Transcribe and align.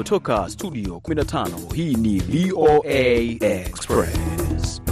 kutoka 0.00 0.48
studio 0.48 0.94
15 0.96 1.74
hii 1.74 1.94
ni 1.94 2.18
VOA 2.18 2.90
Express. 3.40 4.82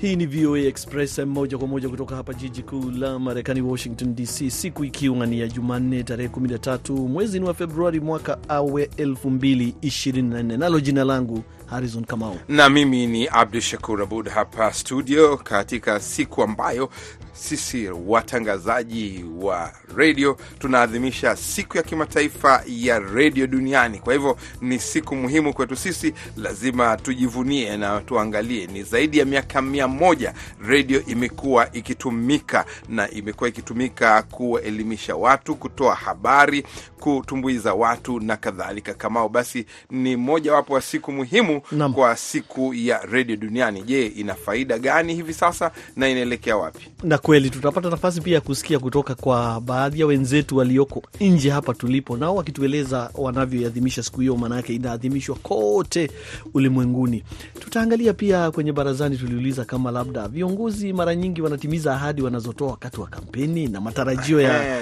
Hii 0.00 0.16
ni 0.16 0.26
VOA 0.26 0.58
Express 0.58 1.18
moja 1.18 1.58
kwa 1.58 1.68
moja 1.68 1.88
kutoka 1.88 2.16
hapa 2.16 2.34
jiji 2.34 2.62
kuu 2.62 2.90
la 2.90 3.18
Marekani, 3.18 3.60
Washington 3.62 4.14
DC, 4.14 4.50
siku 4.50 4.84
ikiwa 4.84 5.26
ni 5.26 5.40
ya 5.40 5.48
Jumanne 5.48 6.02
tarehe 6.02 6.28
13 6.28 6.92
mwezi 7.08 7.40
ni 7.40 7.46
wa 7.46 7.54
Februari 7.54 8.00
mwaka 8.00 8.38
awe 8.48 8.84
2024, 8.96 10.56
nalo 10.58 10.80
jina 10.80 11.04
langu 11.04 11.42
Harrison 11.66 12.04
Kamau. 12.04 12.36
Na 12.48 12.68
mimi 12.68 13.06
ni 13.06 13.28
Abdu 13.28 13.60
Shakur 13.60 14.02
Abud 14.02 14.28
hapa 14.28 14.72
studio, 14.72 15.36
katika 15.36 16.00
siku 16.00 16.42
ambayo 16.42 16.90
sisi 17.34 17.88
watangazaji 18.06 19.24
wa 19.40 19.72
redio 19.96 20.36
tunaadhimisha 20.58 21.36
siku 21.36 21.76
ya 21.76 21.82
kimataifa 21.82 22.62
ya 22.66 22.98
redio 22.98 23.46
duniani. 23.46 23.98
Kwa 23.98 24.12
hivyo 24.14 24.36
ni 24.60 24.78
siku 24.78 25.16
muhimu 25.16 25.54
kwetu 25.54 25.76
sisi, 25.76 26.14
lazima 26.36 26.96
tujivunie 26.96 27.76
na 27.76 28.00
tuangalie. 28.00 28.66
Ni 28.66 28.82
zaidi 28.82 29.18
ya 29.18 29.24
miaka 29.24 29.62
mia 29.62 29.88
moja 29.88 30.34
redio 30.66 31.02
imekuwa 31.06 31.72
ikitumika 31.72 32.64
na 32.88 33.10
imekuwa 33.10 33.48
ikitumika 33.48 34.22
kuwaelimisha 34.22 35.16
watu, 35.16 35.54
kutoa 35.56 35.94
habari, 35.94 36.64
kutumbuiza 37.00 37.74
watu 37.74 38.20
na 38.20 38.36
kadhalika. 38.36 38.94
Kamao, 38.94 39.28
basi 39.28 39.66
ni 39.90 40.16
mojawapo 40.16 40.74
wa 40.74 40.80
siku 40.82 41.12
muhimu 41.12 41.60
Nam. 41.72 41.94
kwa 41.94 42.16
siku 42.16 42.74
ya 42.74 42.98
redio 43.10 43.36
duniani. 43.36 43.82
Je, 43.82 44.06
ina 44.06 44.34
faida 44.34 44.78
gani 44.78 45.14
hivi 45.14 45.34
sasa 45.34 45.70
na 45.96 46.08
inaelekea 46.08 46.56
wapi? 46.56 46.90
na 47.02 47.18
kweli 47.24 47.50
tutapata 47.50 47.90
nafasi 47.90 48.20
pia 48.20 48.34
ya 48.34 48.40
kusikia 48.40 48.78
kutoka 48.78 49.14
kwa 49.14 49.60
baadhi 49.60 50.00
ya 50.00 50.06
wenzetu 50.06 50.56
walioko 50.56 51.02
nje 51.20 51.50
hapa 51.50 51.74
tulipo, 51.74 52.16
nao 52.16 52.36
wakitueleza 52.36 53.10
wanavyoadhimisha 53.14 54.02
siku 54.02 54.20
hiyo, 54.20 54.36
maanake 54.36 54.74
inaadhimishwa 54.74 55.36
kote 55.36 56.10
ulimwenguni. 56.54 57.24
Tutaangalia 57.60 58.12
pia 58.14 58.50
kwenye 58.50 58.72
barazani, 58.72 59.16
tuliuliza 59.16 59.64
kama 59.64 59.90
labda 59.90 60.28
viongozi 60.28 60.92
mara 60.92 61.14
nyingi 61.14 61.42
wanatimiza 61.42 61.94
ahadi 61.94 62.22
wanazotoa 62.22 62.70
wakati 62.70 63.00
wa 63.00 63.06
kampeni 63.06 63.68
na 63.68 63.80
matarajio 63.80 64.40
ya 64.40 64.80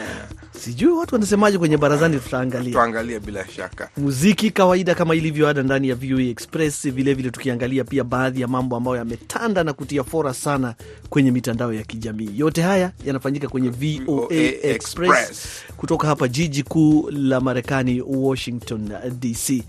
sijui 0.64 0.92
watu 0.92 1.14
wanasemaje 1.14 1.58
kwenye 1.58 1.76
barazani, 1.76 2.18
tutaangalia 2.18 2.72
tuangalie 2.72 3.20
bila 3.20 3.48
shaka. 3.48 3.88
muziki 3.96 4.50
kawaida 4.50 4.94
kama 4.94 5.14
ilivyo 5.14 5.48
ada 5.48 5.62
ndani 5.62 5.88
ya 5.88 5.94
VOA 5.94 6.22
Express, 6.22 6.82
vilevile 6.82 7.14
vile 7.14 7.30
tukiangalia 7.30 7.84
pia 7.84 8.04
baadhi 8.04 8.40
ya 8.40 8.48
mambo 8.48 8.76
ambayo 8.76 8.96
yametanda 8.96 9.64
na 9.64 9.72
kutia 9.72 10.04
fora 10.04 10.34
sana 10.34 10.74
kwenye 11.10 11.30
mitandao 11.30 11.72
ya 11.72 11.82
kijamii. 11.82 12.30
Yote 12.36 12.62
haya 12.62 12.92
yanafanyika 13.06 13.48
kwenye 13.48 13.68
VOA 13.68 14.34
Express 14.34 15.10
Express. 15.10 15.48
kutoka 15.76 16.06
hapa 16.08 16.28
jiji 16.28 16.62
kuu 16.62 17.10
la 17.10 17.40
Marekani, 17.40 18.00
Washington 18.06 18.88
DC. 19.20 19.62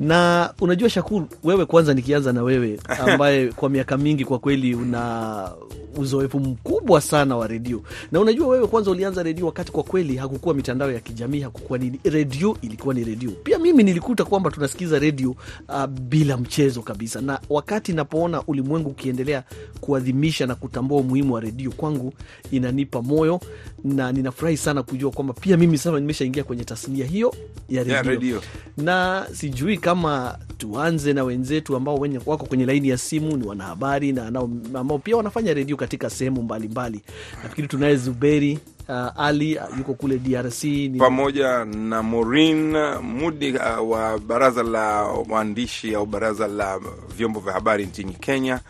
Na 0.00 0.52
unajua 0.60 0.90
Shakuru, 0.90 1.28
wewe 1.44 1.66
kwanza, 1.66 1.94
nikianza 1.94 2.32
na 2.32 2.42
wewe 2.42 2.80
ambaye 3.06 3.48
kwa 3.48 3.68
miaka 3.70 3.96
mingi 3.98 4.24
kwa 4.24 4.38
kweli 4.38 4.74
una 4.74 5.50
uzoefu 5.96 6.40
mkubwa 6.40 7.00
sana 7.00 7.36
wa 7.36 7.46
redio, 7.46 7.82
na 8.12 8.20
unajua 8.20 8.48
wewe 8.48 8.66
kwanza 8.66 8.90
ulianza 8.90 9.22
redio 9.22 9.46
wakati 9.46 9.72
kwa 9.72 9.82
kweli 9.82 10.16
hakukuwa 10.16 10.54
mitandao 10.54 10.90
ya 10.92 11.00
kijamii, 11.00 11.40
hakukuwa 11.40 11.78
nini, 11.78 12.00
redio 12.04 12.56
ilikuwa 12.62 12.94
ni 12.94 13.04
redio. 13.04 13.30
Pia 13.30 13.58
mimi 13.58 13.82
nilikuta 13.82 14.24
kwamba 14.24 14.50
tunasikiza 14.50 14.98
redio 14.98 15.30
uh, 15.68 15.86
bila 15.86 16.36
mchezo 16.36 16.82
kabisa, 16.82 17.20
na 17.20 17.40
wakati 17.50 17.92
napoona 17.92 18.42
ulimwengu 18.46 18.90
ukiendelea 18.90 19.42
kuadhimisha 19.80 20.46
na 20.46 20.54
kutambua 20.54 21.00
umuhimu 21.00 21.34
wa 21.34 21.40
redio, 21.40 21.70
kwangu 21.70 22.12
inanipa 22.50 23.02
moyo 23.02 23.40
na 23.84 24.12
ninafurahi 24.12 24.56
sana 24.56 24.82
kujua 24.82 25.10
kwamba 25.10 25.34
pia 25.34 25.56
mimi 25.56 25.78
sasa 25.78 26.00
nimeshaingia 26.00 26.44
kwenye 26.44 26.64
tasnia 26.64 27.06
hiyo 27.06 27.34
ya 27.68 27.84
redio 27.84 28.02
redio. 28.10 28.42
na 28.76 29.26
sijui 29.32 29.78
kama 29.90 30.38
tuanze 30.58 31.12
na 31.12 31.24
wenzetu 31.24 31.76
ambao 31.76 31.94
wenye 31.96 32.20
wako 32.26 32.46
kwenye 32.46 32.66
laini 32.66 32.88
ya 32.88 32.98
simu, 32.98 33.36
ni 33.36 33.46
wanahabari 33.46 34.12
na 34.12 34.26
ambao 34.74 34.98
pia 34.98 35.16
wanafanya 35.16 35.54
redio 35.54 35.76
katika 35.76 36.10
sehemu 36.10 36.42
mbalimbali. 36.42 37.00
Nafikiri 37.42 37.68
tunaye 37.68 37.96
Zuberi 37.96 38.58
uh, 38.88 39.20
Ali 39.20 39.56
uh, 39.58 39.78
yuko 39.78 39.94
kule 39.94 40.18
DRC 40.18 40.64
ni 40.64 40.98
pamoja 40.98 41.64
na 41.64 42.02
Morin 42.02 42.76
Mudi 43.02 43.52
uh, 43.52 43.90
wa 43.90 44.18
baraza 44.18 44.62
la 44.62 45.02
waandishi 45.28 45.94
au 45.94 46.06
baraza 46.06 46.46
la 46.48 46.80
vyombo 47.16 47.40
vya 47.40 47.52
habari 47.52 47.86
nchini 47.86 48.12
Kenya. 48.12 48.60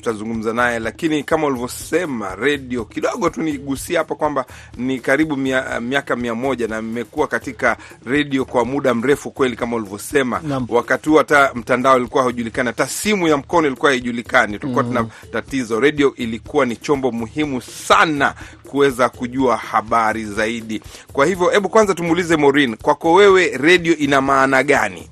Tutazungumza 0.00 0.52
naye, 0.52 0.78
lakini 0.78 1.22
kama 1.22 1.46
ulivyosema 1.46 2.34
redio, 2.34 2.84
kidogo 2.84 3.30
tu 3.30 3.42
nigusia 3.42 3.98
hapa 3.98 4.14
kwamba 4.14 4.44
ni 4.76 4.98
karibu 5.00 5.36
mia, 5.36 5.80
miaka 5.80 6.16
mia 6.16 6.34
moja 6.34 6.68
na 6.68 6.82
mmekuwa 6.82 7.26
katika 7.26 7.76
redio 8.06 8.44
kwa 8.44 8.64
muda 8.64 8.94
mrefu 8.94 9.30
kweli, 9.30 9.56
kama 9.56 9.76
ulivyosema. 9.76 10.40
Wakati 10.68 11.08
huo 11.08 11.18
hata 11.18 11.50
mtandao 11.54 11.98
ilikuwa 11.98 12.22
haujulikani, 12.22 12.66
hata 12.66 12.86
simu 12.86 13.28
ya 13.28 13.36
mkono 13.36 13.66
ilikuwa 13.66 13.90
haijulikani, 13.90 14.58
tulikuwa 14.58 14.84
tuna 14.84 15.06
tatizo. 15.32 15.80
Redio 15.80 16.14
ilikuwa 16.16 16.66
ni 16.66 16.76
chombo 16.76 17.12
muhimu 17.12 17.60
sana 17.62 18.34
kuweza 18.68 19.08
kujua 19.08 19.56
habari 19.56 20.24
zaidi. 20.24 20.82
Kwa 21.12 21.26
hivyo, 21.26 21.48
hebu 21.50 21.68
kwanza 21.68 21.94
tumuulize 21.94 22.36
Maureen, 22.36 22.76
kwako 22.76 23.12
wewe 23.12 23.56
redio 23.56 23.96
ina 23.96 24.20
maana 24.20 24.62
gani? 24.62 25.08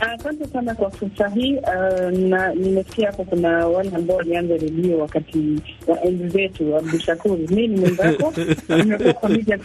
Asante 0.00 0.46
sana 0.46 0.74
kwa 0.74 0.90
fursa 0.90 1.28
hii. 1.28 1.56
Uh, 1.56 2.10
na 2.18 2.54
nimesikia 2.54 3.06
hapo 3.10 3.24
kuna 3.24 3.66
wale 3.68 3.90
ambao 3.96 4.16
walianza 4.16 4.56
redio 4.56 4.98
wakati 4.98 5.60
wa 5.86 6.02
enzi 6.04 6.28
zetu. 6.28 6.76
Abdu 6.76 6.98
Shakur, 6.98 7.38
mi 7.38 7.68
ni 7.68 7.80
mwenzako, 7.80 8.34
nimekuwa 8.78 9.12
kwa 9.14 9.28
media 9.28 9.58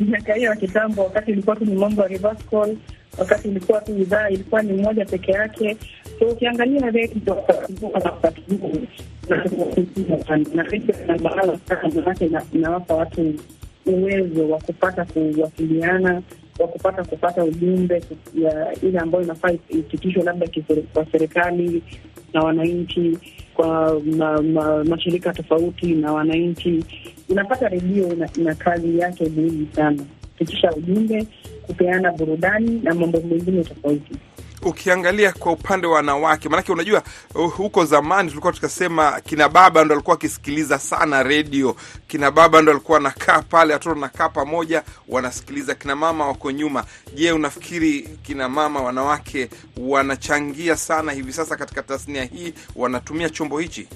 miaka 0.00 0.34
hiyo 0.34 0.50
ya 0.50 0.56
kitambo, 0.56 1.02
wakati 1.04 1.30
ilikuwa 1.30 1.56
tu 1.56 1.64
ni 1.64 1.74
mambo 1.74 2.02
ya 2.02 2.08
reverse 2.08 2.44
call, 2.50 2.76
wakati 3.18 3.48
ilikuwa 3.48 3.80
tu 3.80 3.98
idhaa 3.98 4.28
ilikuwa 4.28 4.62
ni 4.62 4.72
moja 4.82 5.04
peke 5.04 5.32
yake. 5.32 5.76
So 6.18 6.26
ukiangalia 6.28 6.90
redio 6.90 7.36
wakati 7.94 8.42
huu 8.50 8.72
na 10.54 10.62
redio 10.62 10.94
ina 11.04 11.18
maana 11.18 11.58
sana, 11.68 11.88
manake 11.94 12.30
inawapa 12.52 12.94
watu 12.94 13.34
uwezo 13.86 14.48
wa 14.48 14.58
kupata 14.58 15.04
kuwasiliana 15.04 16.22
wa 16.62 16.68
kupata 16.68 17.04
kupata 17.04 17.44
ujumbe 17.44 18.02
ile 18.82 18.98
ambayo 18.98 19.24
inafaa 19.24 19.50
ipitishwe 19.50 20.22
labda 20.22 20.48
kwa 20.92 21.06
serikali 21.12 21.82
na 22.32 22.40
wananchi, 22.42 23.18
kwa 23.54 24.00
ma, 24.16 24.42
ma, 24.42 24.84
mashirika 24.84 25.32
tofauti 25.32 25.86
na 25.86 26.12
wananchi. 26.12 26.84
Unapata 27.28 27.68
redio 27.68 28.12
ina, 28.12 28.28
ina 28.38 28.54
kazi 28.54 28.98
yake 28.98 29.24
muhimu 29.28 29.66
sana, 29.76 30.02
kupitisha 30.22 30.72
ujumbe, 30.72 31.26
kupeana 31.62 32.12
burudani 32.12 32.80
na 32.84 32.94
mambo 32.94 33.20
mengine 33.20 33.64
tofauti. 33.64 34.12
Ukiangalia 34.64 35.32
kwa 35.32 35.52
upande 35.52 35.86
wa 35.86 35.94
wanawake, 35.94 36.48
maanake 36.48 36.72
unajua 36.72 37.02
uh, 37.34 37.54
huko 37.54 37.84
zamani 37.84 38.28
tulikuwa 38.28 38.52
tukasema 38.52 39.20
kina 39.20 39.48
baba 39.48 39.84
ndo 39.84 39.94
alikuwa 39.94 40.16
akisikiliza 40.16 40.78
sana 40.78 41.22
redio. 41.22 41.76
Kina 42.06 42.30
baba 42.30 42.62
ndo 42.62 42.72
alikuwa 42.72 42.96
wanakaa 42.98 43.42
pale, 43.42 43.72
watoto 43.72 43.90
wanakaa 43.94 44.28
pamoja 44.28 44.82
wanasikiliza, 45.08 45.74
kina 45.74 45.96
mama 45.96 46.26
wako 46.26 46.50
nyuma. 46.50 46.84
Je, 47.14 47.32
unafikiri 47.32 48.08
kina 48.22 48.48
mama 48.48 48.82
wanawake 48.82 49.48
wanachangia 49.76 50.76
sana 50.76 51.12
hivi 51.12 51.32
sasa 51.32 51.56
katika 51.56 51.82
tasnia 51.82 52.24
hii, 52.24 52.54
wanatumia 52.76 53.30
chombo 53.30 53.58
hichi? 53.58 53.88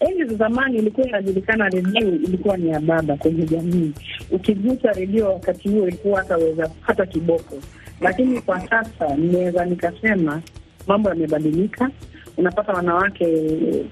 Enzi 0.00 0.24
za 0.24 0.34
zamani 0.34 0.78
ilikuwa 0.78 1.08
inajulikana 1.08 1.68
redio 1.68 2.08
ilikuwa 2.08 2.56
ni 2.56 2.68
ya 2.70 2.80
baba 2.80 3.16
kwenye 3.16 3.44
jamii. 3.46 3.92
Ukigusa 4.30 4.92
redio 4.92 5.32
wakati 5.32 5.68
huo 5.68 5.88
ilikuwa 5.88 6.18
hataweza 6.18 6.70
hata 6.80 7.06
kiboko, 7.06 7.54
lakini 8.00 8.40
kwa 8.42 8.60
sasa 8.60 9.16
ninaweza 9.16 9.64
nikasema 9.64 10.42
mambo 10.86 11.08
yamebadilika. 11.08 11.90
Unapata 12.36 12.72
wanawake 12.72 13.26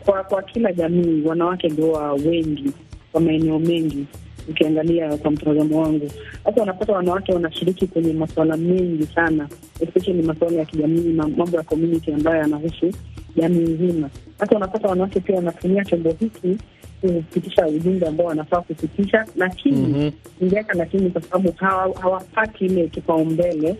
kwa 0.05 0.23
kwa 0.25 0.43
kila 0.43 0.73
jamii, 0.73 1.23
wanawake 1.25 1.69
ndio 1.69 1.93
wa 1.93 2.13
wengi 2.13 2.73
kwa 3.13 3.21
maeneo 3.21 3.59
mengi. 3.59 4.07
Ukiangalia 4.49 5.17
kwa 5.17 5.31
mtazamo 5.31 5.83
wangu, 5.83 6.11
hata 6.45 6.63
unapata 6.63 6.93
wanawake 6.93 7.33
wanashiriki 7.33 7.87
kwenye 7.87 8.13
masuala 8.13 8.57
mengi 8.57 9.07
sana, 9.15 9.49
especially 9.81 10.23
masuala 10.23 10.59
ya 10.59 10.65
kijamii, 10.65 11.13
ma- 11.13 11.29
mambo 11.29 11.57
ya 11.57 11.63
community 11.63 12.13
ambayo 12.13 12.37
yanahusu 12.37 12.93
jamii 13.37 13.59
nzima. 13.73 14.11
Hata 14.39 14.57
unapata 14.57 14.89
wanawake 14.89 15.21
pia 15.21 15.37
wanatumia 15.37 15.85
chombo 15.85 16.11
hiki 16.21 16.59
kupitisha 17.01 17.67
ujumbe 17.67 18.07
ambao 18.07 18.27
wanafaa 18.27 18.61
kupitisha, 18.61 19.27
lakini 19.37 19.77
Mhm. 19.89 20.11
ingeweka 20.41 20.75
lakini, 20.75 21.11
kwa 21.11 21.23
sababu 21.23 21.53
hawa- 21.57 21.99
hawapati 22.01 22.65
ile 22.67 22.89
kipaumbele 22.89 23.77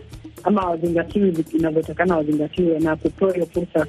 ama 0.47 0.65
wazingatiwi 0.69 1.45
inavyotakana 1.53 2.17
wazingatiwe, 2.17 2.79
na 2.79 2.95
kupewa 2.95 3.33
hiyo 3.33 3.45
fursa 3.45 3.79
ya 3.79 3.85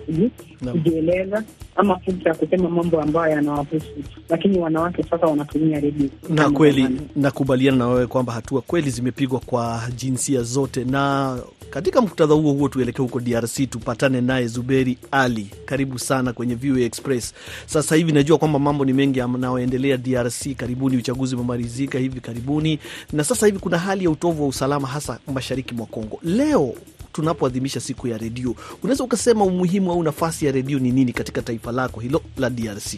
kujieleza 0.72 1.42
ama 1.78 1.98
fursa 1.98 2.28
ya 2.28 2.34
kusema 2.34 2.68
mambo 2.70 3.00
ambayo 3.02 3.32
yanawahusu. 3.32 3.86
Lakini 4.28 4.58
wanawake 4.58 5.02
sasa 5.02 5.26
wanatumia 5.26 5.80
redio 5.80 6.08
na 6.28 6.50
kweli 6.50 6.88
nakubaliana 7.16 7.76
na 7.78 7.88
wewe 7.88 8.06
kwamba 8.06 8.32
hatua 8.32 8.60
kweli 8.60 8.90
zimepigwa 8.90 9.40
kwa 9.40 9.82
jinsia 9.96 10.42
zote. 10.42 10.84
Na 10.84 11.36
katika 11.70 12.00
muktadha 12.00 12.34
huo 12.34 12.52
huo, 12.52 12.68
tuelekee 12.68 13.02
huko 13.02 13.20
DRC 13.20 13.70
tupatane 13.70 14.20
naye 14.20 14.46
Zuberi 14.46 14.98
Ali. 15.10 15.50
Karibu 15.64 15.98
sana 15.98 16.32
kwenye 16.32 16.54
VOA 16.54 16.80
Express. 16.80 17.34
Sasa 17.66 17.96
hivi 17.96 18.12
najua 18.12 18.38
kwamba 18.38 18.58
mambo 18.58 18.84
ni 18.84 18.92
mengi 18.92 19.18
yanayoendelea 19.18 19.96
DRC. 19.96 20.54
Karibuni 20.56 20.96
uchaguzi 20.96 21.34
umemalizika 21.34 21.98
hivi 21.98 22.20
karibuni, 22.20 22.78
na 23.12 23.24
sasa 23.24 23.46
hivi 23.46 23.58
kuna 23.58 23.78
hali 23.78 24.04
ya 24.04 24.10
utovu 24.10 24.42
wa 24.42 24.48
usalama, 24.48 24.88
hasa 24.88 25.18
mashariki 25.34 25.74
mwa 25.74 25.86
Kongo. 25.86 26.18
Leo 26.22 26.74
tunapoadhimisha 27.12 27.80
siku 27.80 28.08
ya 28.08 28.18
redio, 28.18 28.54
unaweza 28.82 29.04
ukasema 29.04 29.44
umuhimu 29.44 29.92
au 29.92 30.02
nafasi 30.02 30.46
ya 30.46 30.52
redio 30.52 30.78
ni 30.78 30.90
nini 30.92 31.12
katika 31.12 31.42
taifa 31.42 31.72
lako 31.72 32.00
hilo 32.00 32.22
la 32.36 32.50
DRC? 32.50 32.94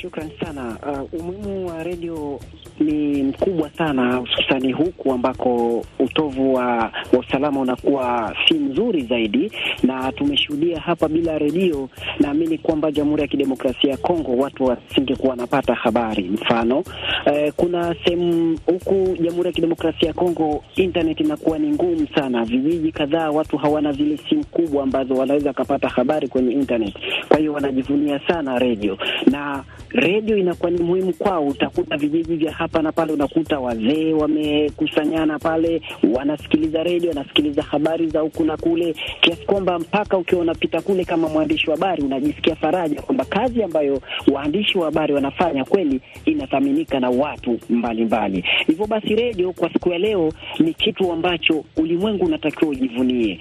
Shukran 0.00 0.30
sana. 0.40 0.78
Uh, 0.86 1.20
umuhimu 1.20 1.66
wa 1.68 1.82
redio 1.82 2.40
ni 2.80 3.22
mkubwa 3.22 3.70
sana, 3.70 4.16
hususani 4.16 4.72
huku 4.72 5.12
ambako 5.12 5.84
utovu 5.98 6.54
wa, 6.54 6.66
wa 7.12 7.18
usalama 7.18 7.60
unakuwa 7.60 8.36
si 8.48 8.54
mzuri 8.54 9.02
zaidi, 9.02 9.52
na 9.82 10.12
tumeshuhudia 10.12 10.80
hapa, 10.80 11.08
bila 11.08 11.38
redio 11.38 11.88
naamini 12.20 12.58
kwamba 12.58 12.92
Jamhuri 12.92 13.22
ya 13.22 13.28
Kidemokrasia 13.28 13.90
ya 13.90 13.96
Kongo 13.96 14.36
watu 14.36 14.64
wasingekuwa 14.64 15.30
wanapata 15.30 15.74
habari. 15.74 16.22
Mfano 16.28 16.84
eh, 17.26 17.52
kuna 17.56 17.94
sehemu 18.04 18.58
huku 18.66 19.16
Jamhuri 19.22 19.46
ya 19.46 19.52
Kidemokrasia 19.52 20.08
ya 20.08 20.14
Kongo 20.14 20.64
internet 20.76 21.20
inakuwa 21.20 21.58
ni 21.58 21.70
ngumu 21.70 22.06
sana, 22.14 22.44
vijiji 22.44 22.92
kadhaa 22.92 23.30
watu 23.30 23.56
hawana 23.56 23.92
zile 23.92 24.16
simu 24.28 24.44
kubwa 24.44 24.82
ambazo 24.82 25.14
wanaweza 25.14 25.48
wakapata 25.48 25.88
habari 25.88 26.28
kwenye 26.28 26.52
internet, 26.52 26.94
kwa 27.28 27.38
hiyo 27.38 27.52
wanajivunia 27.52 28.20
sana 28.28 28.58
redio 28.58 28.98
na 29.30 29.64
redio 29.90 30.36
inakuwa 30.36 30.70
ni 30.70 30.82
muhimu 30.82 31.12
kwao. 31.12 31.46
Utakuta 31.46 31.96
vijiji 31.96 32.36
vya 32.36 32.52
hapa 32.52 32.82
na 32.82 32.92
pale, 32.92 33.12
unakuta 33.12 33.58
wazee 33.60 34.12
wamekusanyana 34.12 35.38
pale, 35.38 35.82
wanasikiliza 36.14 36.82
redio, 36.82 37.08
wanasikiliza 37.08 37.62
habari 37.62 38.06
za 38.08 38.20
huku 38.20 38.44
na 38.44 38.56
kule, 38.56 38.94
kiasi 39.20 39.44
kwamba 39.46 39.78
mpaka 39.78 40.18
ukiwa 40.18 40.40
unapita 40.40 40.80
kule 40.80 41.04
kama 41.04 41.28
mwandishi 41.28 41.70
wa 41.70 41.76
habari 41.76 42.02
unajisikia 42.02 42.56
faraja 42.56 43.02
kwamba 43.02 43.24
kazi 43.24 43.62
ambayo 43.62 44.00
waandishi 44.32 44.78
wa 44.78 44.84
habari 44.84 45.14
wanafanya 45.14 45.64
kweli 45.64 46.00
inathaminika 46.24 47.00
na 47.00 47.10
watu 47.10 47.58
mbalimbali. 47.70 48.44
Hivyo 48.66 48.86
basi, 48.86 49.14
redio 49.14 49.52
kwa 49.52 49.72
siku 49.72 49.88
ya 49.88 49.98
leo 49.98 50.32
ni 50.58 50.74
kitu 50.74 51.12
ambacho 51.12 51.64
ulimwengu 51.76 52.24
unatakiwa 52.24 52.70
ujivunie 52.70 53.40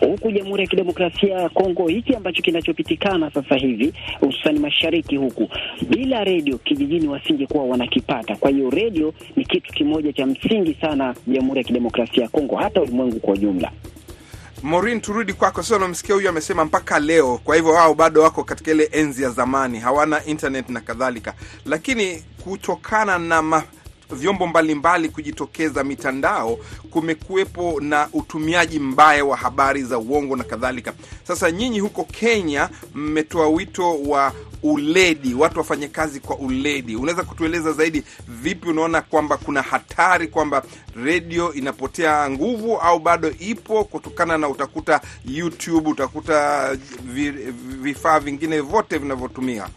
huku 0.00 0.30
Jamhuri 0.32 0.62
ya 0.62 0.68
Kidemokrasia 0.68 1.34
ya 1.34 1.48
Kongo, 1.48 1.88
hiki 1.88 2.14
ambacho 2.16 2.42
kinachopitikana 2.42 3.30
sasa 3.30 3.56
hivi 3.56 3.92
hususani 4.20 4.58
mashariki 4.58 5.16
huku, 5.16 5.48
bila 5.88 6.24
redio 6.24 6.58
kijijini 6.58 7.08
wasingekuwa 7.08 7.64
wanakipata. 7.64 8.36
Kwa 8.36 8.50
hiyo 8.50 8.70
redio 8.70 9.14
ni 9.36 9.44
kitu 9.44 9.72
kimoja 9.72 10.12
cha 10.12 10.26
msingi 10.26 10.74
sana 10.80 11.14
Jamhuri 11.26 11.58
ya 11.58 11.64
Kidemokrasia 11.64 12.22
ya 12.22 12.28
Kongo, 12.28 12.56
hata 12.56 12.80
ulimwengu 12.82 13.20
kwa 13.20 13.34
ujumla. 13.34 13.70
Maureen, 14.62 15.00
turudi 15.00 15.32
kwako. 15.32 15.62
Sasa 15.62 15.76
unamsikia 15.76 16.14
huyu 16.14 16.28
amesema 16.28 16.64
mpaka 16.64 16.98
leo, 16.98 17.40
kwa 17.44 17.56
hivyo 17.56 17.70
wao 17.72 17.94
bado 17.94 18.22
wako 18.22 18.44
katika 18.44 18.70
ile 18.70 18.88
enzi 18.92 19.22
ya 19.22 19.30
zamani, 19.30 19.78
hawana 19.78 20.24
internet 20.24 20.68
na 20.68 20.80
kadhalika, 20.80 21.34
lakini 21.66 22.22
kutokana 22.44 23.18
na 23.18 23.42
ma 23.42 23.62
vyombo 24.10 24.46
mbalimbali 24.46 25.08
kujitokeza 25.08 25.84
mitandao, 25.84 26.58
kumekuwepo 26.90 27.80
na 27.80 28.08
utumiaji 28.12 28.78
mbaya 28.78 29.24
wa 29.24 29.36
habari 29.36 29.82
za 29.82 29.98
uongo 29.98 30.36
na 30.36 30.44
kadhalika. 30.44 30.92
Sasa 31.26 31.50
nyinyi 31.50 31.80
huko 31.80 32.04
Kenya 32.04 32.68
mmetoa 32.94 33.48
wito 33.48 34.00
wa 34.02 34.32
uledi, 34.62 35.34
watu 35.34 35.58
wafanye 35.58 35.88
kazi 35.88 36.20
kwa 36.20 36.38
uledi. 36.38 36.96
Unaweza 36.96 37.22
kutueleza 37.22 37.72
zaidi, 37.72 38.02
vipi 38.28 38.68
unaona 38.68 39.00
kwamba 39.02 39.36
kuna 39.36 39.62
hatari 39.62 40.28
kwamba 40.28 40.62
redio 41.04 41.52
inapotea 41.54 42.30
nguvu 42.30 42.76
au 42.78 42.98
bado 42.98 43.32
ipo 43.38 43.84
kutokana 43.84 44.38
na 44.38 44.48
utakuta 44.48 45.00
YouTube, 45.24 45.90
utakuta 45.90 46.68
vifaa 47.82 48.20
vingine 48.20 48.60
vyote 48.60 48.98
vinavyotumia 48.98 49.68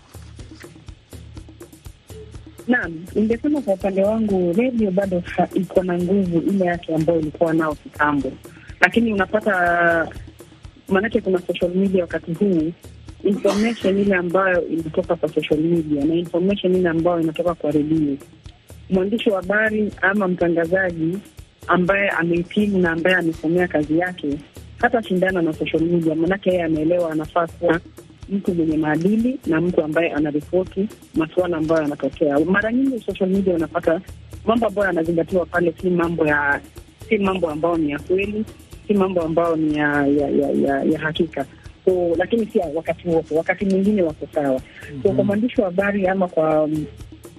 Naam, 2.67 3.05
ningesema 3.15 3.61
kwa 3.61 3.73
upande 3.73 4.03
wangu 4.03 4.53
redio 4.53 4.91
bado 4.91 5.23
iko 5.53 5.83
na 5.83 5.97
nguvu 5.97 6.39
ile 6.39 6.65
yake 6.65 6.95
ambayo 6.95 7.19
ilikuwa 7.19 7.53
nao 7.53 7.75
kitambo, 7.75 8.31
lakini 8.81 9.13
unapata 9.13 10.07
maanake, 10.89 11.21
kuna 11.21 11.39
social 11.39 11.71
media 11.75 12.01
wakati 12.01 12.33
huu, 12.33 12.71
information 13.23 13.97
ile 13.99 14.15
ambayo 14.15 14.67
inatoka 14.67 15.15
kwa 15.15 15.29
social 15.29 15.59
media 15.59 16.05
na 16.05 16.13
information 16.15 16.75
ile 16.75 16.89
ambayo 16.89 17.19
inatoka 17.21 17.53
kwa 17.55 17.71
redio, 17.71 18.17
mwandishi 18.89 19.29
wa 19.29 19.41
habari 19.41 19.91
ama 20.01 20.27
mtangazaji 20.27 21.17
ambaye 21.67 22.09
amehitimu 22.09 22.77
na 22.79 22.91
ambaye 22.91 23.15
amesomea 23.15 23.67
kazi 23.67 23.97
yake 23.99 24.37
hata 24.77 25.03
shindana 25.03 25.41
na 25.41 25.53
social 25.53 25.81
media, 25.83 26.15
maanake 26.15 26.49
yeye 26.49 26.63
anaelewa 26.63 27.11
anafaa 27.11 27.47
kuwa 27.47 27.79
mtu 28.29 28.53
mwenye 28.53 28.77
maadili 28.77 29.39
na 29.45 29.62
mtu 29.62 29.83
ambaye 29.83 30.12
anaripoti 30.12 30.88
masuala 31.15 31.57
ambayo 31.57 31.81
yanatokea. 31.81 32.39
Mara 32.39 32.71
nyingi 32.71 33.00
social 33.00 33.29
media 33.29 33.53
unapata 33.56 34.01
mambo 34.45 34.68
ambayo 34.68 34.88
yanazingatiwa 34.88 35.45
pale 35.45 35.74
si 35.81 35.89
mambo 35.89 36.27
ya 36.27 36.62
si 37.09 37.18
mambo 37.18 37.50
ambayo 37.50 37.77
ni 37.77 37.91
ya 37.91 38.00
kweli, 38.00 38.45
si 38.88 38.94
mambo 38.94 39.21
ambayo 39.21 39.56
ni 39.56 39.77
ya 39.77 40.07
ya, 40.07 40.29
ya, 40.29 40.50
ya, 40.51 40.83
ya 40.83 41.00
hakika 41.00 41.45
so, 41.85 42.15
lakini 42.18 42.45
pia 42.45 42.65
wakati 42.75 43.07
wote, 43.09 43.35
wakati 43.35 43.65
mwingine 43.65 44.01
wako 44.01 44.27
sawa. 44.33 44.62
So 45.03 45.12
kwa 45.12 45.24
mwandishi 45.24 45.62
wa 45.62 45.65
habari 45.68 46.07
ama 46.07 46.27
kwa 46.27 46.68
mm, 46.68 46.85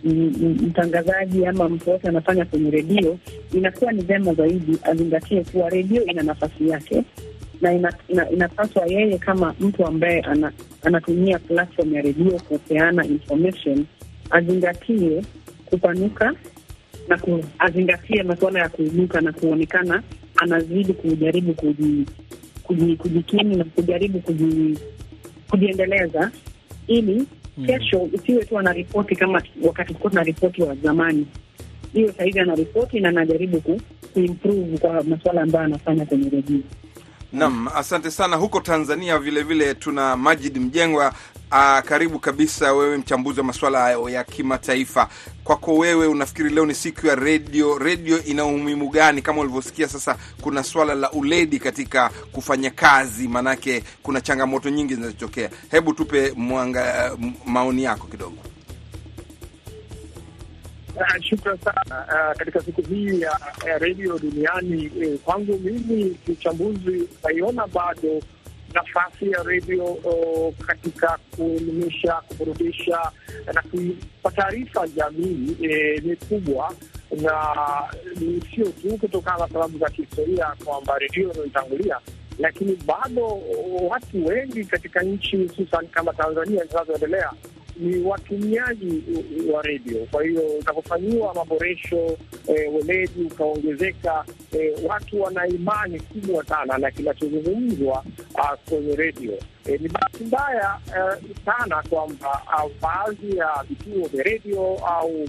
mm, 0.04 0.58
mtangazaji 0.66 1.46
ama 1.46 1.68
mtu 1.68 1.90
wote 1.90 2.08
anafanya 2.08 2.44
kwenye 2.44 2.70
redio, 2.70 3.18
inakuwa 3.52 3.92
ni 3.92 4.02
vyema 4.02 4.34
zaidi 4.34 4.78
azingatie 4.82 5.44
kuwa 5.44 5.68
redio 5.70 6.04
ina 6.04 6.22
nafasi 6.22 6.68
yake 6.68 7.02
na 7.60 7.72
ina, 7.72 7.92
ina, 8.08 8.48
yeye 8.86 9.18
kama 9.18 9.54
mtu 9.60 9.86
ambaye 9.86 10.20
ana, 10.20 10.52
anatumia 10.84 11.38
platform 11.38 11.94
ya 11.94 12.02
redio 12.02 12.30
kupeana 12.48 13.04
information 13.06 13.84
azingatie 14.30 15.22
kupanuka 15.66 16.34
na 17.08 17.18
ku, 17.18 17.44
azingatie 17.58 18.22
masuala 18.22 18.58
ya 18.60 18.68
kuinuka 18.68 19.20
na 19.20 19.32
kuonekana 19.32 20.02
anazidi 20.36 20.92
kujaribu 20.92 21.54
kuji, 21.54 22.06
kuji, 22.62 22.96
kujikimu 22.96 23.56
na 23.56 23.64
kujaribu 23.64 24.20
kuji, 24.20 24.78
kujiendeleza 25.50 26.30
ili 26.86 27.24
kesho 27.66 28.08
isiwe 28.12 28.44
tu 28.44 28.58
anaripoti 28.58 29.16
kama 29.16 29.42
wakati 29.62 29.86
tulikuwa 29.88 30.10
tunaripoti 30.10 30.62
wa 30.62 30.74
zamani. 30.74 31.26
Hiyo 31.92 32.12
sahizi 32.12 32.40
anaripoti 32.40 33.00
na 33.00 33.08
anajaribu 33.08 33.60
ku, 33.60 33.80
kuimprove 34.12 34.78
kwa 34.78 35.02
masuala 35.02 35.42
ambayo 35.42 35.64
anafanya 35.64 36.06
kwenye 36.06 36.30
redio. 36.30 36.60
Naam, 37.32 37.68
asante 37.74 38.10
sana. 38.10 38.36
Huko 38.36 38.60
Tanzania 38.60 39.18
vilevile 39.18 39.64
vile 39.64 39.74
tuna 39.74 40.16
Majid 40.16 40.56
Mjengwa. 40.58 41.14
Aa, 41.52 41.82
karibu 41.82 42.18
kabisa, 42.18 42.72
wewe 42.72 42.96
mchambuzi 42.96 43.40
wa 43.40 43.46
masuala 43.46 43.90
ya 43.90 44.24
kimataifa. 44.24 45.08
Kwako 45.44 45.76
wewe, 45.78 46.06
unafikiri 46.06 46.50
leo 46.50 46.66
ni 46.66 46.74
siku 46.74 47.06
ya 47.06 47.14
redio, 47.14 47.78
redio 47.78 48.24
ina 48.24 48.44
umuhimu 48.44 48.88
gani? 48.88 49.22
Kama 49.22 49.40
ulivyosikia 49.40 49.88
sasa, 49.88 50.16
kuna 50.40 50.62
swala 50.62 50.94
la 50.94 51.10
uledi 51.12 51.58
katika 51.58 52.10
kufanya 52.32 52.70
kazi, 52.70 53.28
maanake 53.28 53.84
kuna 54.02 54.20
changamoto 54.20 54.70
nyingi 54.70 54.94
zinazotokea. 54.94 55.50
Hebu 55.70 55.92
tupe 55.92 56.32
mwanga, 56.36 57.12
maoni 57.46 57.82
yako 57.82 58.06
kidogo. 58.06 58.36
Uh, 60.98 61.20
shukran 61.22 61.58
sana. 61.58 61.96
Uh, 62.10 62.36
katika 62.38 62.60
siku 62.60 62.82
hii 62.82 63.20
ya, 63.20 63.38
ya 63.66 63.78
redio 63.78 64.18
duniani 64.18 64.88
uh, 64.88 65.20
kwangu 65.20 65.58
mimi 65.58 66.16
mchambuzi 66.28 67.08
naiona 67.24 67.66
bado 67.66 68.20
nafasi 68.74 69.30
ya 69.30 69.42
redio 69.42 69.84
uh, 69.84 70.54
katika 70.66 71.18
kuelimisha, 71.36 72.12
kuburudisha 72.28 73.10
na 73.54 73.62
kuipa 73.62 74.30
taarifa 74.30 74.88
jamii 74.88 75.56
ni 76.02 76.16
kubwa, 76.16 76.74
na 77.22 77.54
ni 78.20 78.42
sio 78.54 78.64
tu 78.68 78.98
kutokana 78.98 79.38
na 79.38 79.48
sababu 79.48 79.78
za 79.78 79.90
kihistoria 79.90 80.46
kwamba 80.64 80.98
redio 80.98 81.32
inaoitangulia, 81.32 81.98
lakini 82.38 82.76
bado 82.86 83.40
watu 83.88 84.26
wengi 84.26 84.64
katika 84.64 85.02
nchi 85.02 85.36
hususan 85.36 85.86
kama 85.88 86.12
Tanzania 86.12 86.64
zinazoendelea 86.64 87.30
ni 87.78 87.98
watumiaji 88.02 89.02
wa 89.52 89.62
redio. 89.62 90.06
Kwa 90.10 90.22
hiyo 90.24 90.40
unapofanyiwa 90.42 91.34
maboresho 91.34 92.16
eh, 92.48 92.74
weledi 92.74 93.22
ukaongezeka, 93.22 94.24
eh, 94.52 94.74
watu 94.86 95.22
wana 95.22 95.46
imani 95.46 96.00
kubwa 96.00 96.44
sana 96.44 96.78
na 96.78 96.90
kinachozungumzwa 96.90 98.04
uh, 98.34 98.52
kwenye 98.68 98.96
redio. 98.96 99.32
Eh, 99.66 99.80
ni 99.80 99.88
bahati 99.88 100.24
mbaya 100.24 100.78
sana 101.44 101.82
kwamba 101.90 102.42
uh, 102.64 102.70
baadhi 102.82 103.36
ya 103.36 103.64
vituo 103.68 104.08
vya 104.08 104.22
redio 104.22 104.62
au 104.86 105.28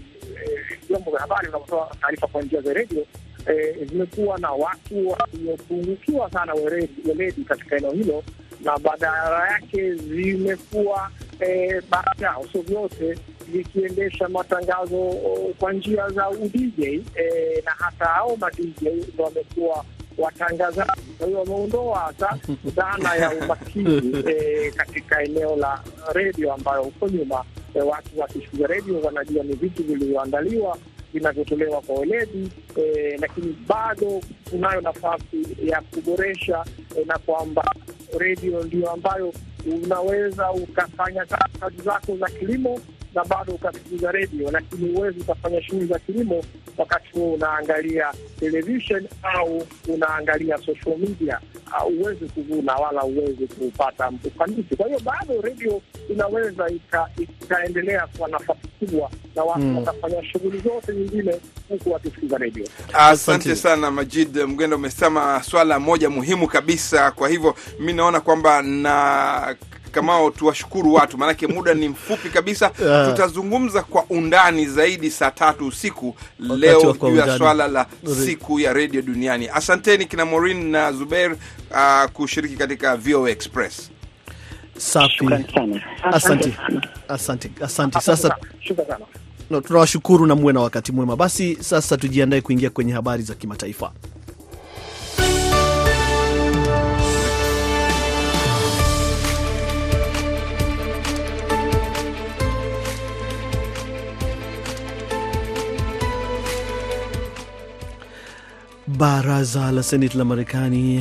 vyombo 0.88 1.12
vya 1.12 1.20
habari 1.20 1.48
vinavyotoa 1.48 1.92
taarifa 2.02 2.28
kwa 2.28 2.42
njia 2.42 2.62
za 2.62 2.74
redio 2.74 3.06
zimekuwa 3.90 4.38
na 4.38 4.52
watu 4.52 5.08
waliopungukiwa 5.10 6.32
sana 6.32 6.54
weledi 7.06 7.44
katika 7.44 7.78
eneo 7.78 7.92
hilo, 7.92 8.24
na 8.64 8.78
badala 8.78 9.48
yake 9.52 9.94
zimekuwa 9.94 11.12
eh, 11.40 11.84
baadhi 11.90 12.24
yao, 12.24 12.46
sio 12.52 12.62
vyote, 12.62 13.18
vikiendesha 13.48 14.30
matangazo 14.30 14.96
oh, 15.02 15.54
kwa 15.60 15.74
njia 15.74 16.10
za 16.10 16.30
udj 16.30 16.80
eh, 16.80 17.64
na 17.66 17.72
hata 17.72 18.06
hao 18.06 18.36
madj 18.36 18.60
ndo 19.14 19.24
wamekuwa 19.24 19.86
watangazaji. 20.18 21.02
Kwa 21.18 21.28
hiyo 21.28 21.40
wameondoa 21.40 22.00
hasa 22.00 22.38
dhana 22.66 23.16
ya 23.16 23.32
umakini 23.32 24.14
eh, 24.32 24.74
katika 24.74 25.24
eneo 25.24 25.56
la 25.56 25.84
redio 26.14 26.54
ambayo 26.54 26.84
huko 26.84 27.08
nyuma 27.10 27.44
eh, 27.74 27.88
watu 27.88 28.20
wakisikiza 28.20 28.68
redio 28.68 29.02
wanajua 29.02 29.44
ni 29.44 29.54
vitu 29.54 29.84
vilivyoandaliwa 29.84 30.78
vinavyotolewa 31.14 31.82
kwa 31.82 31.96
weledi 31.96 32.50
eh, 32.76 33.20
lakini 33.22 33.58
bado 33.68 34.22
kunayo 34.50 34.82
nafasi 34.82 35.48
ya 35.64 35.82
kuboresha 35.82 36.66
eh, 36.98 37.08
na 37.08 37.18
kwamba 37.18 37.76
redio 38.18 38.64
ndio 38.64 38.92
ambayo 38.92 39.34
unaweza 39.66 40.52
ukafanya 40.52 41.26
kazi 41.60 41.82
zako 41.86 42.18
za 42.18 42.30
kilimo 42.30 42.80
na 43.16 43.26
bado 43.26 43.54
ukasikiliza 43.54 44.12
redio, 44.12 44.52
lakini 44.52 44.94
huwezi 44.94 45.20
ukafanya 45.20 45.62
shughuli 45.62 45.86
za 45.86 46.00
kilimo 46.00 46.44
wakati 46.78 47.10
huo 47.12 47.34
unaangalia 47.34 48.14
television 48.40 49.08
au 49.24 49.68
unaangalia 49.88 50.58
social 50.58 50.98
media. 50.98 51.40
Huwezi 51.78 52.26
kuvuna 52.26 52.74
wala 52.76 53.02
huwezi 53.02 53.48
kupata 53.48 54.12
ufanisi. 54.26 54.76
Kwa 54.78 54.88
hiyo 54.88 55.00
bado 55.00 55.42
redio 55.42 55.82
inaweza 56.10 56.70
ikaendelea 57.42 58.04
ika 58.06 58.18
kwa 58.18 58.28
nafasi 58.28 58.68
kubwa 58.80 59.10
na 59.36 59.44
watu 59.44 59.60
Mm. 59.60 59.78
wakafanya 59.78 60.24
shughuli 60.24 60.60
zote 60.60 60.94
nyingine 60.96 61.36
huku 61.70 61.92
wakisikiza 61.92 62.38
redio. 62.38 62.66
Asante 62.88 63.12
Asante. 63.12 63.56
sana 63.56 63.92
Majid 63.92 64.38
Mgenda, 64.38 64.76
umesema 64.76 65.44
swala 65.44 65.80
moja 65.80 66.10
muhimu 66.10 66.48
kabisa. 66.48 67.12
Kwa 67.12 67.30
hivyo 67.30 67.56
mi 67.80 67.94
naona 67.94 68.20
kwamba 68.22 68.62
na 68.62 69.56
Kamao, 70.00 70.30
tuwashukuru 70.32 70.94
watu, 70.94 71.18
maanake 71.18 71.48
muda 71.48 71.74
ni 71.74 71.90
mfupi 71.90 72.30
kabisa. 72.30 72.72
Yeah. 72.90 73.10
Tutazungumza 73.12 73.84
kwa 73.84 74.04
undani 74.10 74.66
zaidi 74.66 75.12
saa 75.12 75.32
tatu 75.32 75.68
usiku 75.68 76.16
leo 76.40 76.96
juu 77.02 77.16
ya 77.16 77.38
swala 77.38 77.68
la 77.68 77.86
siku 78.26 78.60
ya 78.60 78.74
redio 78.74 79.02
duniani. 79.02 79.50
Asanteni 79.50 80.06
kina 80.06 80.26
Maureen 80.26 80.70
na 80.72 80.92
Zubair 80.92 81.32
uh, 81.72 82.12
kushiriki 82.14 82.56
katika 82.56 82.96
VOA 82.98 83.30
Express. 83.30 83.92
Safi, 84.78 85.26
asante, 86.04 86.54
asante, 87.08 87.52
asante. 87.62 88.02
Sasa 88.02 88.36
no, 89.50 89.62
tunawashukuru 89.62 90.26
na 90.26 90.36
muwe 90.36 90.54
na 90.54 90.60
wakati 90.60 90.92
mwema. 90.92 91.16
Basi 91.16 91.58
sasa 91.62 91.98
tujiandae 91.98 92.42
kuingia 92.42 92.70
kwenye 92.70 92.94
habari 92.94 93.24
za 93.24 93.36
kimataifa. 93.36 93.92
Baraza 109.00 109.72
la 109.72 109.82
Seneti 109.84 110.18
la 110.18 110.26
Marekani 110.26 110.98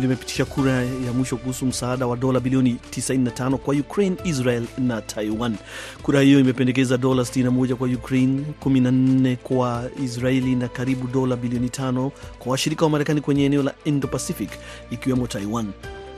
limepitisha 0.00 0.44
kura 0.44 0.72
ya 0.82 1.12
mwisho 1.16 1.36
kuhusu 1.36 1.66
msaada 1.66 2.06
wa 2.06 2.16
dola 2.16 2.40
bilioni 2.40 2.76
95 2.90 3.56
kwa 3.56 3.74
Ukraine, 3.74 4.16
Israel 4.24 4.64
na 4.78 5.02
Taiwan. 5.02 5.56
Kura 6.02 6.20
hiyo 6.20 6.40
imependekeza 6.40 6.96
dola 6.96 7.22
61 7.22 7.74
kwa 7.74 7.88
Ukraine, 7.88 8.42
14 8.64 9.36
kwa 9.36 9.90
Israeli 10.04 10.54
na 10.54 10.68
karibu 10.68 11.06
dola 11.06 11.36
bilioni 11.36 11.66
5 11.68 12.10
kwa 12.38 12.50
washirika 12.52 12.84
wa 12.84 12.90
Marekani 12.90 13.20
kwenye 13.20 13.44
eneo 13.44 13.62
la 13.62 13.74
Indo-Pacific 13.84 14.50
ikiwemo 14.90 15.26
Taiwan. 15.26 15.66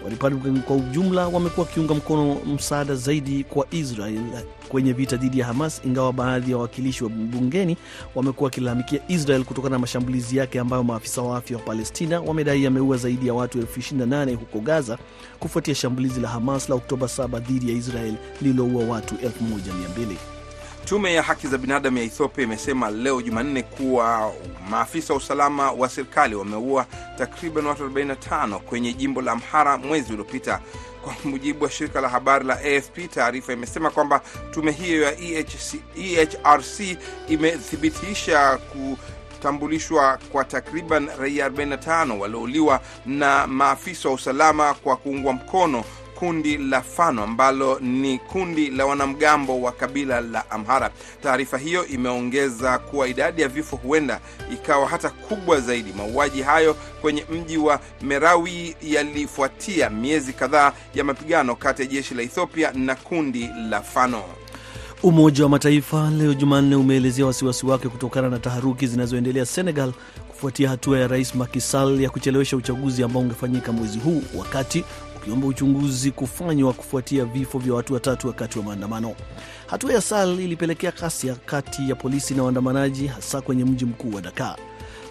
Warepublican 0.06 0.62
kwa 0.62 0.76
ujumla 0.76 1.28
wamekuwa 1.28 1.66
wakiunga 1.66 1.94
mkono 1.94 2.34
msaada 2.54 2.94
zaidi 2.94 3.44
kwa 3.44 3.66
Israel 3.70 4.20
kwenye 4.68 4.92
vita 4.92 5.16
dhidi 5.16 5.38
ya 5.38 5.46
Hamas, 5.46 5.80
ingawa 5.84 6.12
baadhi 6.12 6.50
ya 6.50 6.56
wawakilishi 6.56 7.04
wa 7.04 7.10
bungeni 7.10 7.76
wamekuwa 8.14 8.46
wakilalamikia 8.46 9.00
Israel 9.08 9.44
kutokana 9.44 9.75
na 9.75 9.78
mashambulizi 9.78 10.36
yake 10.36 10.60
ambayo 10.60 10.82
maafisa 10.84 11.22
wa 11.22 11.36
afya 11.38 11.56
wa 11.56 11.62
Palestina 11.62 12.20
wamedai 12.20 12.64
yameua 12.64 12.96
zaidi 12.96 13.26
ya 13.26 13.34
watu 13.34 13.58
elfu 13.58 13.80
28 13.80 14.34
huko 14.34 14.60
Gaza 14.60 14.98
kufuatia 15.40 15.75
shambulizi 15.75 16.20
la 16.20 16.28
Hamas 16.28 16.68
la 16.68 16.75
Oktoba 16.75 17.06
7 17.06 17.40
dhidi 17.40 17.70
ya 17.72 17.76
Israel 17.78 18.14
lililoua 18.42 18.84
watu 18.84 19.14
1200. 19.14 20.36
Tume 20.87 21.14
ya 21.14 21.23
haki 21.23 21.47
za 21.49 21.59
binadamu 21.59 21.99
ya 21.99 22.05
Ethiopia 22.05 22.45
imesema 22.45 22.90
leo 22.90 23.23
Jumanne 23.23 23.62
kuwa 23.62 24.33
maafisa 24.71 25.12
wa 25.12 25.19
usalama 25.19 25.73
wa 25.73 25.88
serikali 25.88 26.35
wameua 26.35 26.87
takriban 27.19 27.66
watu 27.66 27.87
45 27.88 28.59
kwenye 28.59 28.93
jimbo 28.93 29.23
la 29.23 29.33
Amhara 29.33 29.78
mwezi 29.78 30.12
uliopita. 30.12 30.61
Kwa 31.05 31.14
mujibu 31.25 31.64
wa 31.64 31.71
shirika 31.71 32.00
la 32.00 32.09
habari 32.09 32.45
la 32.45 32.55
AFP, 32.61 32.99
taarifa 33.14 33.52
imesema 33.52 33.90
kwamba 33.90 34.21
tume 34.50 34.73
hiyo 34.73 35.02
ya 35.02 35.19
EHC, 35.21 35.75
EHRC 35.97 36.99
imethibitisha 37.28 38.59
kutambulishwa 38.59 40.19
kwa 40.33 40.45
takriban 40.45 41.09
raia 41.19 41.49
45 41.49 42.19
waliouliwa 42.19 42.81
na 43.07 43.47
maafisa 43.47 44.09
wa 44.09 44.14
usalama 44.14 44.75
kwa 44.75 44.97
kuungwa 44.97 45.33
mkono 45.33 45.85
kundi 46.18 46.56
la 46.58 46.82
Fano 46.82 47.23
ambalo 47.23 47.78
ni 47.80 48.18
kundi 48.18 48.70
la 48.70 48.87
wanamgambo 48.87 49.61
wa 49.61 49.73
kabila 49.73 50.20
la 50.20 50.50
Amhara. 50.50 50.90
Taarifa 51.23 51.58
hiyo 51.58 51.87
imeongeza 51.87 52.78
kuwa 52.78 53.08
idadi 53.08 53.42
ya 53.42 53.49
vifo 53.49 53.76
huenda 53.76 54.20
ikawa 54.52 54.88
hata 54.88 55.11
kubwa 55.11 55.61
zaidi. 55.61 55.92
Mauaji 55.96 56.42
hayo 56.42 56.75
kwenye 57.00 57.25
mji 57.32 57.56
wa 57.58 57.80
Merawi 58.02 58.76
yalifuatia 58.82 59.90
miezi 59.90 60.32
kadhaa 60.32 60.73
ya 60.94 61.04
mapigano 61.04 61.56
kati 61.56 61.82
ya 61.82 61.88
jeshi 61.88 62.14
la 62.14 62.23
Ethiopia 62.23 62.73
na 62.73 62.94
kundi 62.94 63.50
la 63.70 63.82
Fano. 63.82 64.23
Umoja 65.02 65.42
wa 65.44 65.49
Mataifa 65.50 66.11
leo 66.11 66.35
Jumanne 66.35 66.76
umeelezea 66.76 67.26
wasiwasi 67.26 67.66
wake 67.66 67.88
kutokana 67.88 68.28
na 68.28 68.38
taharuki 68.38 68.87
zinazoendelea 68.87 69.46
Senegal 69.46 69.92
kufuatia 70.28 70.68
hatua 70.68 70.99
ya 70.99 71.08
rais 71.08 71.35
Macky 71.35 71.61
Sall 71.61 72.00
ya 72.02 72.11
kuchelewesha 72.11 72.56
uchaguzi 72.56 73.02
ambao 73.02 73.23
ungefanyika 73.23 73.73
mwezi 73.73 73.99
huu, 73.99 74.23
wakati 74.38 74.85
ukiomba 75.26 75.47
uchunguzi 75.47 76.11
kufanywa 76.11 76.73
kufuatia 76.73 77.25
vifo 77.25 77.59
vya 77.59 77.75
watu 77.75 77.95
watatu 77.95 78.26
wakati 78.26 78.59
wa 78.59 78.64
maandamano. 78.64 79.14
Hatua 79.66 79.92
ya 79.92 80.00
Sal 80.00 80.40
ilipelekea 80.40 80.90
ghasia 80.90 81.35
kati 81.47 81.88
ya 81.90 81.95
polisi 81.95 82.35
na 82.35 82.42
waandamanaji, 82.42 83.06
hasa 83.06 83.40
kwenye 83.40 83.64
mji 83.64 83.85
mkuu 83.85 84.14
wa 84.14 84.21
Dakar. 84.21 84.56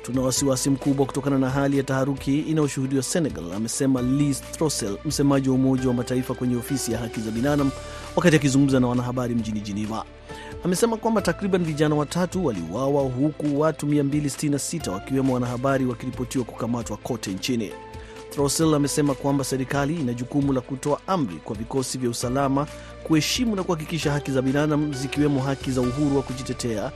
Tuna 0.04 0.22
wasiwasi 0.22 0.70
mkubwa 0.70 1.06
kutokana 1.06 1.38
na 1.38 1.50
hali 1.50 1.78
ya 1.78 1.84
taharuki 1.84 2.40
inayoshuhudiwa 2.40 3.04
Senegal, 3.04 3.54
amesema 3.56 4.02
Liz 4.02 4.42
Throssell, 4.42 4.98
msemaji 5.06 5.50
wa 5.50 5.56
Umoja 5.56 5.88
wa 5.88 5.94
Mataifa 5.94 6.34
kwenye 6.34 6.56
ofisi 6.56 6.92
ya 6.92 7.00
haki 7.00 7.20
za 7.22 7.32
binadamu, 7.32 7.72
wakati 8.16 8.36
akizungumza 8.36 8.80
na 8.80 8.88
wanahabari 8.88 9.36
mjini 9.36 9.60
Geneva. 9.62 10.06
Amesema 10.64 10.98
kwamba 10.98 11.22
takriban 11.22 11.64
vijana 11.66 11.96
watatu 11.96 12.46
waliuawa 12.46 13.02
huku 13.04 13.60
watu 13.60 13.86
266 13.88 14.90
wakiwemo 14.92 15.34
wanahabari 15.34 15.86
wakiripotiwa 15.86 16.46
kukamatwa 16.46 16.98
kote 16.98 17.32
nchini. 17.32 17.72
Throssell 18.36 18.74
amesema 18.76 19.14
kwamba 19.14 19.44
serikali 19.44 19.96
ina 19.96 20.14
jukumu 20.14 20.54
la 20.54 20.62
kutoa 20.62 21.00
amri 21.08 21.36
kwa 21.36 21.56
vikosi 21.56 21.98
vya 21.98 22.10
usalama 22.10 22.68
kuheshimu 23.04 23.56
na 23.56 23.64
kuhakikisha 23.64 24.12
haki 24.12 24.32
za 24.32 24.42
binadamu 24.42 24.94
zikiwemo 24.94 25.40
haki 25.42 25.72
za 25.72 25.82
uhuru 25.82 26.18
wa 26.18 26.24
kujitetea 26.24 26.92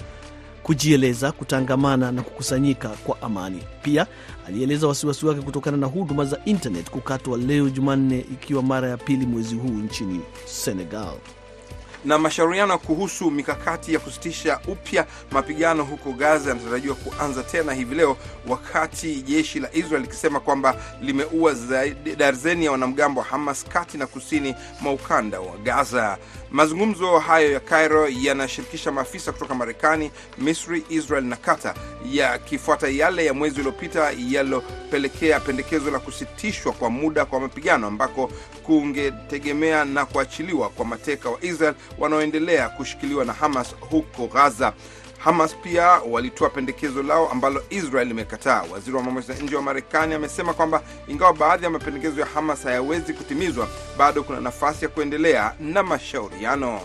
kujieleza, 0.63 1.31
kutangamana 1.31 2.11
na 2.11 2.21
kukusanyika 2.21 2.89
kwa 2.89 3.21
amani. 3.21 3.63
Pia 3.81 4.07
alieleza 4.47 4.87
wasiwasi 4.87 5.25
wake 5.25 5.41
kutokana 5.41 5.77
na 5.77 5.87
huduma 5.87 6.25
za 6.25 6.39
internet 6.45 6.89
kukatwa 6.89 7.37
leo 7.37 7.69
Jumanne, 7.69 8.19
ikiwa 8.19 8.63
mara 8.63 8.89
ya 8.89 8.97
pili 8.97 9.25
mwezi 9.25 9.55
huu 9.55 9.69
nchini 9.69 10.19
Senegal. 10.45 11.13
Na 12.05 12.17
mashauriano 12.17 12.77
kuhusu 12.77 13.31
mikakati 13.31 13.93
ya 13.93 13.99
kusitisha 13.99 14.59
upya 14.67 15.05
mapigano 15.31 15.83
huko 15.83 16.11
Gaza 16.11 16.49
yanatarajiwa 16.49 16.95
kuanza 16.95 17.43
tena 17.43 17.73
hivi 17.73 17.95
leo, 17.95 18.17
wakati 18.47 19.21
jeshi 19.21 19.59
la 19.59 19.73
Israel 19.73 20.01
likisema 20.01 20.39
kwamba 20.39 20.75
limeua 21.01 21.55
darzeni 22.17 22.65
ya 22.65 22.71
wanamgambo 22.71 23.19
wa 23.19 23.25
Hamas 23.25 23.65
kati 23.65 23.97
na 23.97 24.07
kusini 24.07 24.55
mwa 24.81 24.93
ukanda 24.93 25.39
wa 25.39 25.57
Gaza. 25.57 26.17
Mazungumzo 26.51 27.19
hayo 27.19 27.51
ya 27.51 27.59
Cairo 27.59 28.07
yanashirikisha 28.07 28.91
maafisa 28.91 29.31
kutoka 29.31 29.55
Marekani, 29.55 30.11
Misri, 30.37 30.83
Israel 30.89 31.23
na 31.23 31.35
Qatar, 31.35 31.75
yakifuata 32.11 32.87
yale 32.87 33.25
ya 33.25 33.33
mwezi 33.33 33.59
uliopita 33.59 34.11
yalopelekea 34.29 35.39
pendekezo 35.39 35.91
la 35.91 35.99
kusitishwa 35.99 36.71
kwa 36.73 36.89
muda 36.89 37.25
kwa 37.25 37.39
mapigano 37.39 37.87
ambako 37.87 38.31
kungetegemea 38.63 39.85
na 39.85 40.05
kuachiliwa 40.05 40.69
kwa 40.69 40.85
mateka 40.85 41.29
wa 41.29 41.37
Israel 41.41 41.73
wanaoendelea 41.97 42.69
kushikiliwa 42.69 43.25
na 43.25 43.33
Hamas 43.33 43.75
huko 43.79 44.27
Gaza. 44.27 44.73
Hamas 45.17 45.55
pia 45.55 45.85
walitoa 45.87 46.49
pendekezo 46.49 47.03
lao 47.03 47.29
ambalo 47.29 47.63
Israel 47.69 48.11
imekataa. 48.11 48.63
Waziri 48.73 48.97
wa 48.97 49.03
mambo 49.03 49.21
ya 49.27 49.35
nje 49.39 49.55
wa 49.55 49.61
Marekani 49.61 50.13
amesema 50.13 50.53
kwamba 50.53 50.81
ingawa 51.07 51.33
baadhi 51.33 51.63
ya 51.63 51.69
mapendekezo 51.69 52.19
ya 52.21 52.25
Hamas 52.25 52.63
hayawezi 52.63 53.13
kutimizwa, 53.13 53.67
bado 53.97 54.23
kuna 54.23 54.41
nafasi 54.41 54.85
ya 54.85 54.89
kuendelea 54.89 55.53
na 55.59 55.83
mashauriano. 55.83 56.79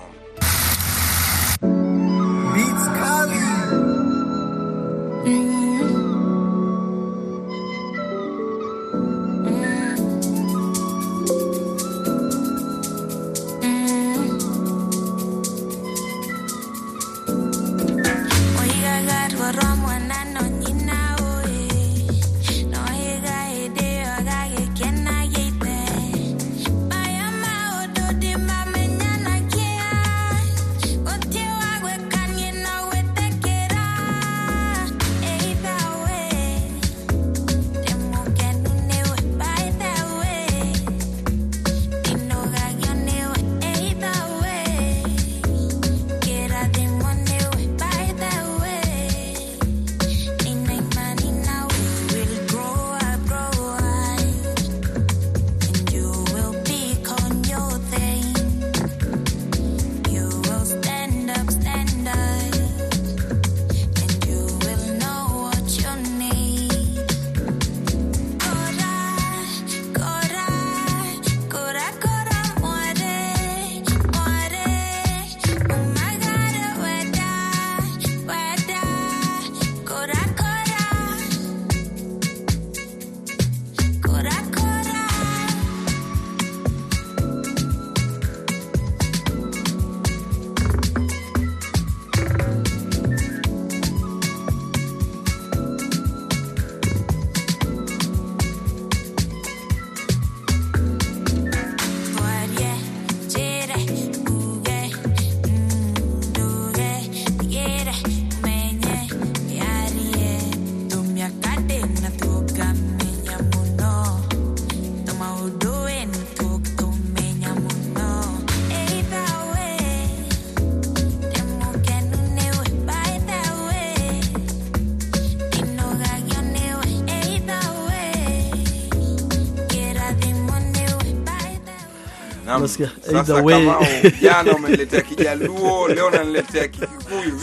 nasikia 132.64 132.90
either 133.12 133.42
way. 133.44 133.64
Sasa 133.64 133.75
kama 133.78 133.87
jana 134.23 134.52
umeniletea 134.56 135.00
Kijaluo, 135.00 135.88
leo 135.88 136.06
unaniletea 136.06 136.68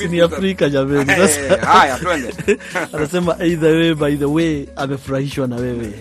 Vipi 0.01 0.15
ni? 0.15 0.21
Afrika 0.21 0.69
jameni. 0.69 1.11
Eh, 1.11 1.17
Sasa 1.17 1.65
Haya, 1.65 1.97
twende. 1.99 2.33
anasema 2.93 3.35
either 3.45 3.71
way 3.75 3.93
by 3.93 4.15
the 4.17 4.25
way, 4.25 4.65
amefurahishwa 4.75 5.47
na 5.47 5.55
wewe. 5.55 5.93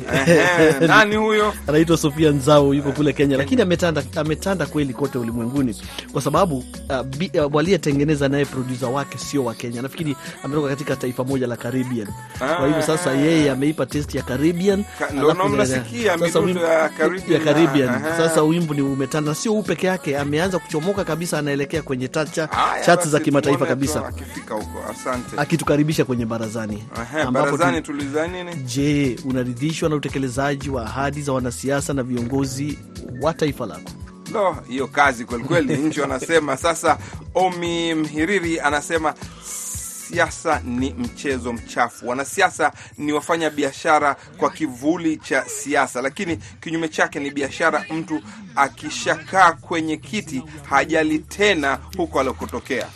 Nani 0.87 1.17
huyo? 1.17 1.55
anaitwa 1.69 1.97
Sofia 1.97 2.31
Nzao, 2.31 2.75
yuko 2.75 2.93
kule 2.93 3.13
Kenya, 3.13 3.37
lakini 3.37 3.63
ametanda, 3.63 4.03
ametanda 4.17 4.67
kweli 4.67 4.95
kote 4.95 5.19
ulimwenguni 5.19 5.77
kwa 6.13 6.23
sababu 6.23 6.59
uh, 6.59 7.45
uh, 7.47 7.55
waliyetengeneza 7.55 8.29
naye 8.29 8.45
producer 8.45 8.89
wake 8.89 9.19
sio 9.19 9.45
wa 9.45 9.55
Kenya. 9.55 9.83
Nafikiri 9.83 10.17
ametoka 10.45 10.69
katika 10.69 10.97
taifa 10.97 11.25
moja 11.25 11.47
la 11.47 11.57
Caribbean. 11.57 12.09
Kwa 12.39 12.67
hivyo 12.67 12.83
sasa 12.83 13.13
yeye 13.13 13.51
ameipa 13.51 13.87
test 13.87 14.15
ya 14.15 14.23
Caribbean, 14.23 14.85
Ka- 14.99 15.49
mnasikia 15.49 16.17
midundo 16.17 16.61
ya 16.61 16.89
Caribbean. 16.89 17.33
ya 17.33 17.39
Caribbean. 17.53 18.03
Sasa 18.17 18.43
wimbo 18.43 18.75
ni 18.75 18.81
umetanda, 18.83 19.35
sio 19.35 19.53
huu 19.53 19.63
peke 19.63 19.87
yake, 19.87 20.19
ameanza 20.19 20.59
kuchomoka 20.59 21.05
kabisa, 21.05 21.39
anaelekea 21.39 21.83
kwenye 21.83 22.09
tacha 22.09 22.49
chats 22.87 23.09
za 23.09 23.21
kimataifa 23.21 23.67
tu 23.67 23.71
kabisa, 23.95 24.07
Akifika 24.25 24.55
huko, 24.55 24.83
asante. 24.91 25.37
akitukaribisha 25.37 26.05
kwenye 26.05 26.27
barazani 26.27 26.85
ambapo 27.27 27.51
tu- 27.51 27.57
barazani 27.57 27.83
tuliza 27.83 28.27
nini? 28.29 28.55
Je, 28.55 29.19
unaridhishwa 29.25 29.89
na 29.89 29.97
utekelezaji 29.97 30.71
wa 30.71 30.83
ahadi 30.87 31.23
za 31.23 31.33
wanasiasa 31.33 31.95
na 31.95 32.03
viongozi 32.03 32.79
wa 33.23 33.35
taifa 33.35 33.67
lako? 33.67 33.91
Lo, 34.33 34.57
hiyo 34.69 34.87
kazi 34.87 35.25
kwelikweli. 35.25 35.77
Nchi 35.87 36.01
wanasema 36.01 36.57
sasa. 36.57 36.99
Omi 37.35 37.95
Mhiriri 37.95 38.61
anasema 38.61 39.15
siasa 39.43 40.61
ni 40.65 40.91
mchezo 40.99 41.53
mchafu. 41.53 42.09
Wanasiasa 42.09 42.73
ni 42.99 43.13
wafanya 43.13 43.51
biashara 43.51 44.17
kwa 44.37 44.51
kivuli 44.51 45.17
cha 45.17 45.45
siasa, 45.45 46.03
lakini 46.03 46.37
kinyume 46.61 46.89
chake 46.89 47.21
ni 47.21 47.31
biashara. 47.31 47.85
Mtu 47.91 48.23
akishakaa 48.57 49.53
kwenye 49.53 49.97
kiti 49.97 50.43
hajali 50.71 51.19
tena 51.19 51.79
huko 51.97 52.21
alikotokea. 52.21 52.87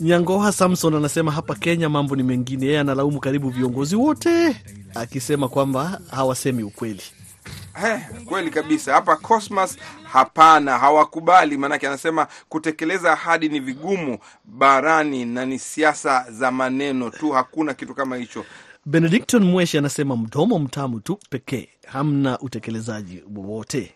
Nyangoha 0.00 0.52
Samson 0.52 0.94
anasema 0.94 1.32
hapa 1.32 1.54
Kenya 1.54 1.88
mambo 1.88 2.16
ni 2.16 2.22
mengine. 2.22 2.66
Yeye 2.66 2.80
analaumu 2.80 3.20
karibu 3.20 3.50
viongozi 3.50 3.96
wote, 3.96 4.56
akisema 4.94 5.48
kwamba 5.48 6.00
hawasemi 6.10 6.62
ukweli. 6.62 7.02
Eh, 7.86 8.00
kweli 8.24 8.50
kabisa 8.50 8.92
hapa 8.94 9.16
Cosmas, 9.16 9.76
hapana, 10.12 10.78
hawakubali. 10.78 11.58
Maanake 11.58 11.88
anasema 11.88 12.26
kutekeleza 12.48 13.12
ahadi 13.12 13.48
ni 13.48 13.60
vigumu 13.60 14.18
barani 14.44 15.24
na 15.24 15.46
ni 15.46 15.58
siasa 15.58 16.26
za 16.30 16.50
maneno 16.50 17.10
tu, 17.10 17.30
hakuna 17.30 17.74
kitu 17.74 17.94
kama 17.94 18.16
hicho. 18.16 18.44
Benedicton 18.86 19.44
Mweshi 19.44 19.78
anasema 19.78 20.16
mdomo 20.16 20.58
mtamu 20.58 21.00
tu 21.00 21.18
pekee, 21.30 21.68
hamna 21.86 22.38
utekelezaji 22.38 23.22
wowote. 23.36 23.94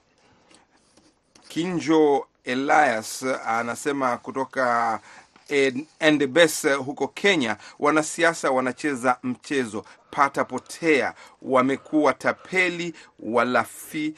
Kinjo 1.48 2.26
Elias 2.44 3.24
anasema 3.46 4.16
kutoka 4.16 5.00
En- 5.48 6.26
Bes 6.26 6.66
huko 6.78 7.08
Kenya, 7.08 7.56
wanasiasa 7.78 8.50
wanacheza 8.50 9.18
mchezo. 9.22 9.84
Pata 10.10 10.44
potea, 10.44 11.14
wamekuwa 11.42 12.14
tapeli, 12.14 12.94
walafi 13.18 14.14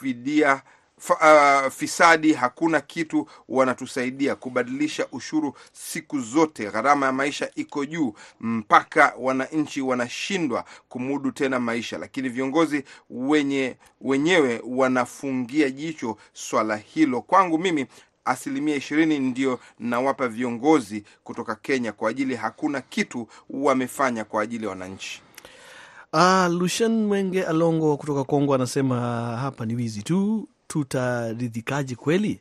fidia 0.00 0.62
uh, 1.08 1.72
fisadi, 1.72 2.32
hakuna 2.32 2.80
kitu 2.80 3.28
wanatusaidia 3.48 4.34
kubadilisha 4.34 5.06
ushuru 5.12 5.54
siku 5.72 6.20
zote, 6.20 6.70
gharama 6.70 7.06
ya 7.06 7.12
maisha 7.12 7.50
iko 7.54 7.84
juu. 7.84 8.14
Mpaka 8.40 9.14
wananchi 9.18 9.80
wanashindwa 9.80 10.64
kumudu 10.88 11.32
tena 11.32 11.60
maisha, 11.60 11.98
lakini 11.98 12.28
viongozi 12.28 12.84
wenye 13.10 13.76
wenyewe 14.00 14.62
wanafungia 14.66 15.70
jicho 15.70 16.16
swala 16.32 16.76
hilo. 16.76 17.22
Kwangu 17.22 17.58
mimi 17.58 17.86
asilimia 18.24 18.76
ishirini 18.76 19.18
ndio 19.18 19.60
nawapa 19.78 20.28
viongozi 20.28 21.04
kutoka 21.24 21.54
Kenya 21.54 21.92
kwa 21.92 22.10
ajili 22.10 22.36
hakuna 22.36 22.80
kitu 22.80 23.28
wamefanya 23.50 24.24
kwa 24.24 24.42
ajili 24.42 24.64
ya 24.64 24.70
wananchi. 24.70 25.22
Ah, 26.12 26.48
Lushen 26.48 27.06
Mwenge 27.06 27.44
Alongo 27.44 27.96
kutoka 27.96 28.24
Kongo 28.24 28.54
anasema 28.54 28.96
hapa 29.36 29.66
ni 29.66 29.74
wizi 29.74 30.02
tu, 30.02 30.48
tutaridhikaji 30.68 31.96
kweli? 31.96 32.40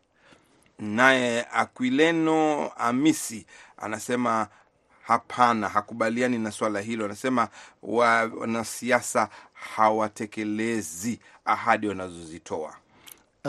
Naye 0.79 1.45
Aquileno 1.53 2.69
Amisi 2.77 3.45
anasema 3.77 4.47
hapana, 5.03 5.69
hakubaliani 5.69 6.37
na 6.37 6.51
swala 6.51 6.81
hilo. 6.81 7.05
Anasema 7.05 7.47
wanasiasa 7.83 9.29
hawatekelezi 9.53 11.19
ahadi 11.45 11.87
wanazozitoa. 11.87 12.75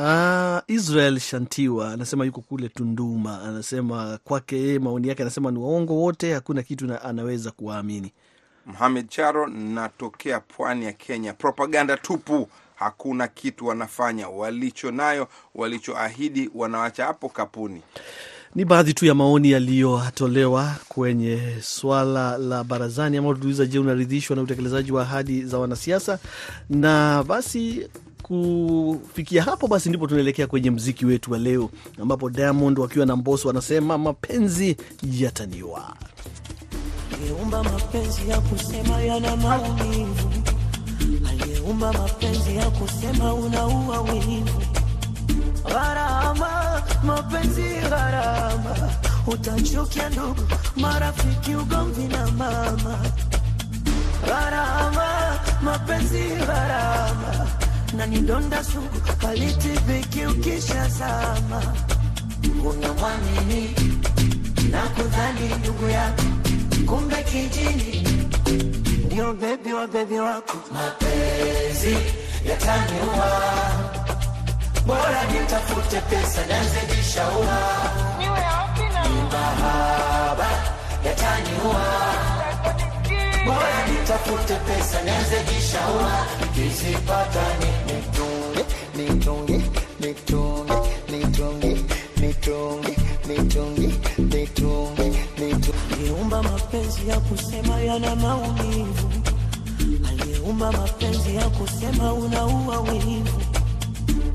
Ah, 0.03 0.63
Israel 0.69 1.19
Shantiwa 1.19 1.93
anasema 1.93 2.25
yuko 2.25 2.41
kule 2.41 2.69
Tunduma, 2.69 3.43
anasema 3.43 4.19
kwake 4.25 4.57
yeye, 4.59 4.79
maoni 4.79 5.09
yake 5.09 5.23
anasema 5.23 5.51
ni 5.51 5.59
waongo 5.59 5.95
wote, 5.97 6.35
hakuna 6.35 6.63
kitu 6.63 6.87
na 6.87 7.03
anaweza 7.03 7.51
kuwaamini. 7.51 8.13
Mohamed 8.67 9.09
Charo, 9.09 9.47
natokea 9.47 10.41
pwani 10.41 10.85
ya 10.85 10.93
Kenya. 10.93 11.33
Propaganda 11.33 11.97
tupu, 11.97 12.49
hakuna 12.75 13.29
kitu 13.29 13.67
wanafanya. 13.67 14.29
Walicho 14.29 14.91
nayo, 14.91 15.29
walichoahidi 15.55 16.51
wanawacha 16.55 17.05
hapo 17.05 17.29
kapuni. 17.29 17.83
Ni 18.55 18.65
baadhi 18.65 18.95
tu 18.95 19.07
ya 19.07 19.15
maoni 19.15 19.51
yaliyotolewa 19.51 20.75
kwenye 20.89 21.41
swala 21.63 22.39
la 22.39 22.65
barazani 22.65 23.17
ambao 23.17 23.35
tuliuliza, 23.35 23.67
je, 23.67 23.79
unaridhishwa 23.79 24.37
na 24.37 24.43
utekelezaji 24.43 24.93
wa 24.93 25.03
ahadi 25.03 25.43
za 25.45 25.59
wanasiasa? 25.59 26.19
Na 26.71 27.25
basi 27.25 27.89
kufikia 28.23 29.43
hapo 29.43 29.67
basi 29.69 29.89
ndipo 29.89 30.07
tunaelekea 30.07 30.47
kwenye 30.47 30.71
mziki 30.71 31.07
wetu 31.07 31.33
wa 31.33 31.39
leo, 31.39 31.71
ambapo 32.03 32.31
Diamond 32.31 32.79
wakiwa 32.79 33.07
na 33.07 33.17
Mbosso 33.17 33.49
wanasema 33.49 33.99
mapenzi 33.99 34.77
yataniwa. 35.13 35.97
Aliyeumba 37.15 37.63
mapenzi 37.65 38.29
ya 38.29 38.41
kusema 38.41 39.01
yana 39.03 39.37
maumivu, 39.37 40.31
aliyeumba 41.31 41.93
mapenzi 41.93 42.57
ya 42.57 42.71
kusema 42.71 43.35
unaua 43.35 44.01
wivu. 44.01 44.63
Gharama 45.69 46.83
mapenzi 47.05 47.63
gharama, 47.63 48.77
utachukia 49.27 50.09
ndugu, 50.09 50.43
marafiki, 50.77 51.55
ugomvi 51.55 52.03
na 52.03 52.27
mama. 52.31 52.99
Gharama 54.27 55.39
mapenzi 55.63 56.19
gharama, 56.47 57.47
na 57.97 58.07
nidonda 58.07 58.65
sugu 58.65 59.01
sama 59.07 60.27
ukishazama. 60.27 61.63
Unamwamini 62.65 63.75
na 64.71 64.83
kudhani 64.83 65.55
ndugu 65.61 65.89
yako 65.89 66.23
kumbe 66.87 67.23
kijini 67.23 68.09
ndio 69.07 69.33
bebi 69.35 69.73
wa 69.73 69.87
bebi 69.87 70.19
wako. 70.19 70.57
Mapenzi 70.73 71.97
yataniua, 72.49 73.41
bora 74.87 75.25
nitafute 75.33 76.01
pesa 76.01 76.47
nazijishaua. 76.47 77.59
Mahaba 78.19 79.21
yataniua, 79.33 80.10
nitafute 84.31 84.55
pesa 84.55 85.03
nazijishaua. 85.03 86.27
Nikizipata 86.41 87.43
ni 87.59 87.95
nitunge 87.95 88.65
nitunge 88.97 89.63
nitunge 90.01 90.75
nitunge 91.11 91.77
nitunge 92.21 92.97
nitunge 93.29 93.91
nitunge 94.19 95.07
nitunge 95.39 95.83
aliyeumba 95.93 96.43
mapenzi 96.43 97.09
ya 97.09 97.21
kusema 97.21 97.81
yana 97.81 98.17
maumivu, 98.17 99.11
aliyeumba 100.09 100.73
mapenzi 100.73 101.35
ya 101.37 101.49
kusema 101.51 102.13
unaua 102.13 102.81
wivu. 102.81 103.41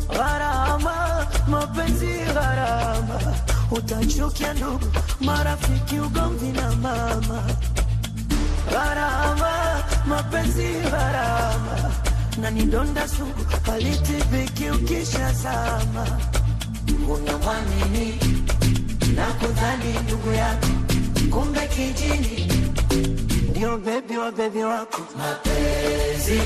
Gharama 0.10 1.28
mapenzi 1.48 2.06
gharama, 2.34 3.20
utachukia 3.72 4.54
ndugu, 4.54 4.86
marafiki, 5.22 6.00
ugomvi 6.00 6.48
na 6.48 6.72
mama. 6.76 7.44
Gharama 8.76 9.52
mapenzi 10.06 10.68
gharama, 10.92 11.76
na 12.42 12.50
ni 12.52 12.64
donda 12.66 13.08
sugu 13.08 13.44
halitibiki 13.66 14.70
ukishazama. 14.70 16.06
Unamwamini 17.10 18.20
na 19.16 19.26
kudhani 19.26 19.94
ndugu 20.04 20.32
yako 20.32 20.68
kumbe 21.32 21.68
kijini 21.68 22.52
ndio 23.50 23.78
bebi 23.78 24.18
wa 24.18 24.32
bebi 24.32 24.64
wako. 24.64 25.02
Mapenzi 25.18 26.42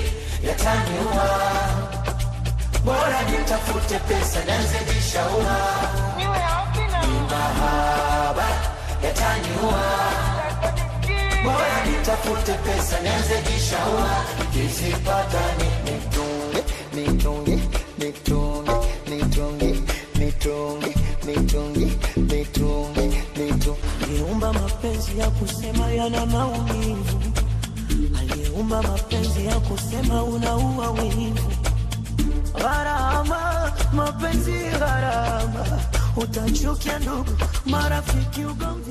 yataniua, 0.47 1.29
bora 2.85 3.21
nitafute 3.31 3.99
pesa 3.99 4.39
nazijishaua. 4.45 5.57
Mahaba 7.31 8.47
yataniua, 9.03 9.81
nitafute 12.25 12.53
pesa 12.53 12.99
nianze 12.99 13.41
kishaua, 13.41 14.09
nikizipata 14.39 15.41
ni 15.57 15.91
nitunge 15.91 16.63
nitunge 16.93 17.59
nitunge 17.97 18.71
nitunge 19.09 19.75
nitunge 20.15 20.95
nitunge 21.25 21.97
nitunge 22.17 23.23
nitunge. 23.37 23.79
Aliumba 24.03 24.53
mapenzi 24.53 25.17
ya 25.19 25.29
kusema 25.29 25.91
yana 25.91 26.25
maumivu, 26.25 27.19
aliumba 28.19 28.81
mapenzi 28.83 29.45
ya 29.45 29.59
kusema 29.59 30.23
unaua 30.23 30.91
wivu. 30.91 31.51
Gharama 32.57 33.71
mapenzi, 33.93 34.51
gharama 34.79 35.65
utachukia 36.17 36.99
ndugu, 36.99 37.31
marafiki, 37.65 38.45
ugomvi 38.45 38.88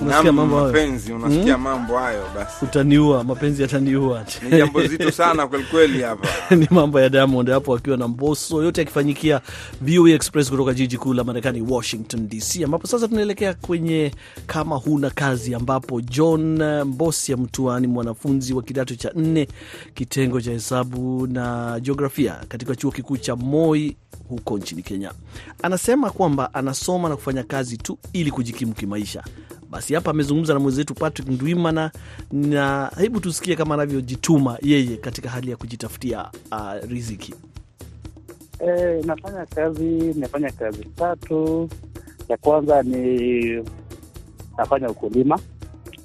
Unasikia 0.00 0.32
mambo 0.32 0.56
hayo? 0.56 0.66
mapenzi 0.66 1.12
unasikia 1.12 1.58
mambo 1.58 1.98
hayo 1.98 2.22
basi 2.34 2.64
Utaniua, 2.64 3.24
mapenzi 3.24 3.62
yataniua. 3.62 4.24
ni 4.42 4.50
jambo 4.58 4.86
zito 4.86 5.10
sana 5.10 5.46
kwelikweli 5.46 6.02
hapa 6.02 6.28
ni 6.56 6.68
mambo 6.70 7.00
ya 7.00 7.08
Diamond 7.08 7.50
hapo 7.50 7.74
akiwa 7.76 7.96
na 7.96 8.08
Mbosso, 8.08 8.62
yote 8.62 8.80
yakifanyikia 8.80 9.40
VOA 9.80 10.10
Express 10.10 10.50
kutoka 10.50 10.74
jiji 10.74 10.98
kuu 10.98 11.14
la 11.14 11.24
Marekani, 11.24 11.60
Washington 11.62 12.28
DC, 12.28 12.64
ambapo 12.64 12.86
sasa 12.86 13.08
tunaelekea 13.08 13.54
kwenye 13.54 14.12
kama 14.46 14.76
huna 14.76 15.10
kazi, 15.10 15.54
ambapo 15.54 16.00
John 16.00 16.62
Mbosia 16.84 17.36
Mtuani, 17.36 17.86
mwanafunzi 17.86 18.54
wa 18.54 18.62
kidato 18.62 18.94
cha 18.94 19.10
nne 19.14 19.48
kitengo 19.94 20.40
cha 20.40 20.50
hesabu 20.50 21.26
na 21.26 21.78
jiografia 21.80 22.36
katika 22.48 22.76
chuo 22.76 22.90
kikuu 22.90 23.16
cha 23.16 23.36
Moi 23.36 23.96
huko 24.28 24.58
nchini 24.58 24.82
Kenya, 24.82 25.12
anasema 25.62 26.10
kwamba 26.10 26.54
anasoma 26.54 27.08
na 27.08 27.16
kufanya 27.16 27.42
kazi 27.42 27.76
tu 27.76 27.98
ili 28.12 28.30
kujikimu 28.30 28.72
kimaisha. 28.74 29.24
Basi 29.76 29.94
hapa 29.94 30.10
amezungumza 30.10 30.54
na 30.54 30.60
mwenzetu 30.60 30.94
Patrick 30.94 31.28
Ndwimana, 31.28 31.90
na 32.32 32.90
hebu 32.98 33.20
tusikie 33.20 33.56
kama 33.56 33.74
anavyojituma 33.74 34.58
yeye 34.62 34.96
katika 34.96 35.28
hali 35.30 35.50
ya 35.50 35.56
kujitafutia 35.56 36.30
uh, 36.52 36.90
riziki. 36.90 37.34
E, 38.60 39.02
nafanya 39.06 39.46
kazi 39.46 39.84
nafanya 40.14 40.50
kazi 40.52 40.84
tatu. 40.84 41.68
Ya 42.28 42.36
kwanza 42.36 42.82
ni 42.82 43.64
nafanya 44.58 44.90
ukulima. 44.90 45.38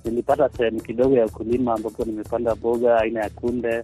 Nilipata 0.05 0.49
sehemu 0.57 0.81
kidogo 0.81 1.15
ya 1.15 1.25
ukulima 1.25 1.73
ambapo 1.73 2.05
nimepanda 2.05 2.55
mboga 2.55 2.97
aina 2.97 3.19
ya 3.19 3.29
kunde, 3.29 3.81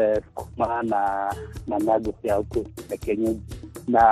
eh, 0.00 0.22
sukuma 0.26 0.82
na 0.82 1.32
managu 1.66 2.14
ya 2.22 2.34
huku 2.34 2.66
ya 2.90 2.96
kienyeji, 2.96 3.40
na 3.88 4.02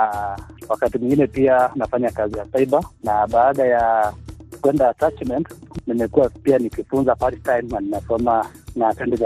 wakati 0.69 0.97
mwingine 0.97 1.27
pia 1.27 1.69
nafanya 1.75 2.11
kazi 2.11 2.37
ya 2.37 2.45
cyber, 2.45 2.83
na 3.03 3.27
baada 3.27 3.65
ya 3.65 4.13
kwenda 4.61 4.89
attachment 4.89 5.47
nimekuwa 5.87 6.29
pia 6.29 6.57
nikifunza 6.57 7.15
part 7.15 7.43
time 7.43 7.61
na 7.61 7.79
ninasoma 7.79 8.45
na 8.75 8.87
attend 8.87 9.21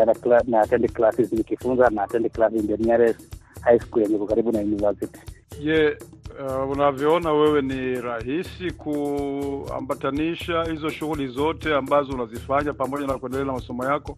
na 0.47 0.61
attend 0.61 0.91
classes 0.93 1.33
nikifunza 1.33 1.89
na 1.89 2.03
attend 2.03 2.31
classes 2.31 2.61
in 2.61 2.67
the 2.67 2.77
nearest 2.77 3.19
high 3.61 3.79
school 3.79 4.03
yenye 4.03 4.25
karibu 4.27 4.51
na 4.51 4.59
university. 4.59 5.19
Je, 5.63 5.97
uh, 6.39 6.71
unavyoona 6.71 7.31
wewe 7.33 7.61
ni 7.61 8.01
rahisi 8.01 8.71
kuambatanisha 8.71 10.63
hizo 10.63 10.89
shughuli 10.89 11.27
zote 11.27 11.75
ambazo 11.75 12.13
unazifanya 12.13 12.73
pamoja 12.73 13.07
na 13.07 13.17
kuendelea 13.17 13.45
na 13.45 13.53
masomo 13.53 13.85
yako? 13.85 14.17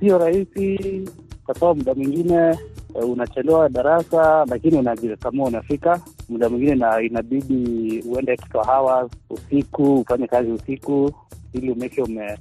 Sio 0.00 0.18
rahisi 0.18 0.78
kwa 1.46 1.54
sababu 1.54 1.78
muda 1.78 1.94
mwingine 1.94 2.34
eh, 2.94 3.08
unachelewa 3.10 3.68
darasa, 3.68 4.44
lakini 4.48 4.78
unajikakamua 4.78 5.48
unafika. 5.48 6.00
Muda 6.28 6.48
mwingine 6.48 6.74
na 6.74 7.02
inabidi 7.02 8.02
uende 8.08 8.32
extra 8.32 8.62
hours 8.64 9.10
usiku, 9.30 9.94
ufanye 9.94 10.26
kazi 10.26 10.50
usiku 10.50 11.10
ili 11.52 11.70
umeke 11.70 12.02
ume 12.02 12.38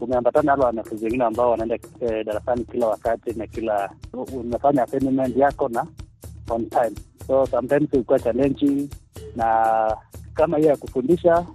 umeambatana 0.00 0.44
nalo 0.52 0.64
wanafunzi 0.64 1.04
wengine 1.04 1.24
ambao 1.24 1.50
wanaenda 1.50 1.78
eh, 2.00 2.24
darasani 2.26 2.64
kila 2.64 2.86
wakati 2.86 3.32
na 3.32 3.46
kila 3.46 3.90
unafanya 4.36 4.82
assignment 4.82 5.36
yako 5.36 5.68
na 5.68 5.86
on 6.50 6.66
time, 6.70 6.92
so 7.26 7.46
sometimes 7.46 7.88
ilikuwa 7.92 8.18
challenging, 8.18 8.88
na 9.36 9.96
kama 10.34 10.56
hiyo 10.58 10.70
ya 10.70 10.76
kufundisha 10.76 11.46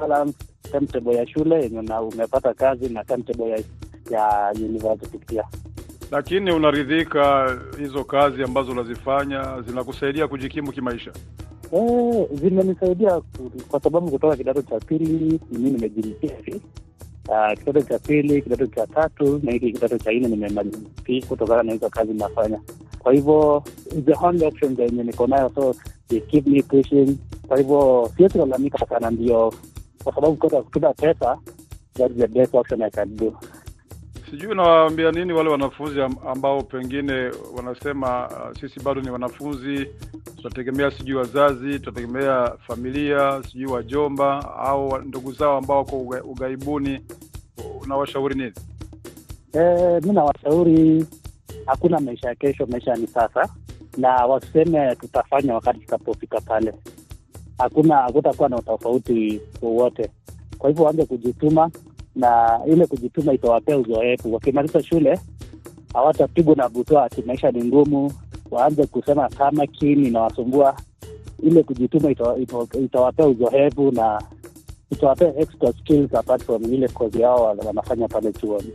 balance 0.00 0.38
timetable 0.72 1.14
ya 1.16 1.26
shule 1.26 1.62
yenye 1.62 1.78
umepata 1.80 2.54
kazi 2.54 2.88
na 2.88 3.04
timetable 3.04 3.50
ya, 3.50 3.58
ya 4.10 4.52
university 4.56 5.18
pia. 5.18 5.44
Lakini 6.12 6.52
unaridhika 6.52 7.56
hizo 7.78 8.04
kazi 8.04 8.42
ambazo 8.42 8.72
unazifanya 8.72 9.62
zinakusaidia 9.68 10.28
kujikimu 10.28 10.72
kimaisha? 10.72 11.12
Eh, 11.72 12.26
zimenisaidia 12.32 13.20
kwa 13.68 13.80
sababu 13.80 14.10
kutoka 14.10 14.36
kidato 14.36 14.62
cha 14.62 14.80
pili 14.80 15.40
mimi 15.52 15.70
nimejilipia. 15.70 16.30
Ah, 17.32 17.56
kidato 17.56 17.82
cha 17.82 17.98
pili, 17.98 18.42
kidato 18.42 18.66
cha 18.66 18.86
tatu 18.86 19.40
na 19.42 19.52
hiki 19.52 19.72
kidato 19.72 19.98
cha 19.98 20.12
nne 20.12 20.28
nimemaliza 20.28 20.78
kutokana 21.28 21.62
na 21.62 21.72
hizo 21.72 21.88
kazi 21.90 22.12
nafanya. 22.14 22.60
Kwa 22.98 23.12
hivyo 23.12 23.64
the 24.04 24.14
only 24.22 24.44
option 24.46 24.76
yenye 24.78 25.02
niko 25.02 25.26
nayo, 25.26 25.50
so 25.54 25.74
they 26.08 26.20
keep 26.20 26.46
me 26.46 26.62
pushing. 26.62 27.18
Kwa 27.48 27.58
hivyo 27.58 28.10
siwezi 28.16 28.32
kulalamika 28.38 28.86
sana, 28.86 29.10
ndio 29.10 29.54
kwa 30.04 30.14
sababu 30.14 30.36
kutoka 30.36 30.92
pesa, 30.92 31.38
that's 31.94 32.14
the 32.16 32.26
best 32.28 32.54
option 32.54 32.82
I 32.82 32.90
can 32.90 33.16
do. 33.16 33.36
Sijui 34.32 34.50
unawaambia 34.52 35.10
nini 35.12 35.32
wale 35.32 35.50
wanafunzi 35.50 36.00
ambao 36.26 36.62
pengine 36.62 37.30
wanasema 37.56 38.28
uh, 38.28 38.58
sisi 38.60 38.80
bado 38.80 39.00
ni 39.00 39.10
wanafunzi, 39.10 39.86
tutategemea 40.36 40.90
sijui 40.90 41.14
wazazi, 41.16 41.78
tutategemea 41.78 42.52
familia, 42.66 43.42
sijui 43.50 43.66
wajomba 43.72 44.54
au 44.58 44.98
ndugu 44.98 45.32
zao 45.32 45.56
ambao 45.56 45.76
wako 45.78 45.98
ughaibuni. 46.24 47.00
Unawashauri 47.82 48.34
nini? 48.34 48.52
Eh, 49.52 50.02
mi 50.04 50.12
nawashauri 50.12 51.06
hakuna 51.66 52.00
maisha 52.00 52.28
ya 52.28 52.34
kesho, 52.34 52.66
maisha 52.66 52.94
ni 52.94 53.06
sasa, 53.06 53.48
na 53.96 54.08
waseme 54.26 54.96
tutafanya 54.96 55.54
wakati 55.54 55.80
tutapofika 55.80 56.40
pale. 56.40 56.72
Hakuna, 57.58 57.96
hakutakuwa 57.96 58.48
na 58.48 58.56
utofauti 58.56 59.40
wowote. 59.62 60.10
Kwa 60.58 60.70
hivyo 60.70 60.84
waanze 60.84 61.04
kujituma, 61.06 61.70
na 62.16 62.60
ile 62.66 62.86
kujituma 62.86 63.32
itawapea 63.32 63.78
uzoefu. 63.78 64.32
Wakimaliza 64.34 64.82
shule 64.82 65.20
hawatapigwa 65.94 66.54
na 66.54 66.68
butoa 66.68 67.04
ati 67.04 67.22
maisha 67.22 67.50
ni 67.50 67.64
ngumu, 67.64 68.12
waanze 68.50 68.86
kusema 68.86 69.28
kama 69.28 69.66
kini 69.66 70.08
inawasumbua. 70.08 70.76
Ile 71.42 71.62
kujituma 71.62 72.10
itawa- 72.10 72.38
itawa- 72.38 72.66
itawapea 72.84 73.26
uzoefu 73.26 73.90
na 73.92 74.22
itawapea 74.90 75.36
extra 75.36 75.72
skills 75.72 76.14
apart 76.14 76.44
from 76.44 76.64
ile 76.74 76.88
kozi 76.88 77.20
yao 77.20 77.42
wanafanya 77.66 78.08
pale 78.08 78.32
chuoni. 78.32 78.72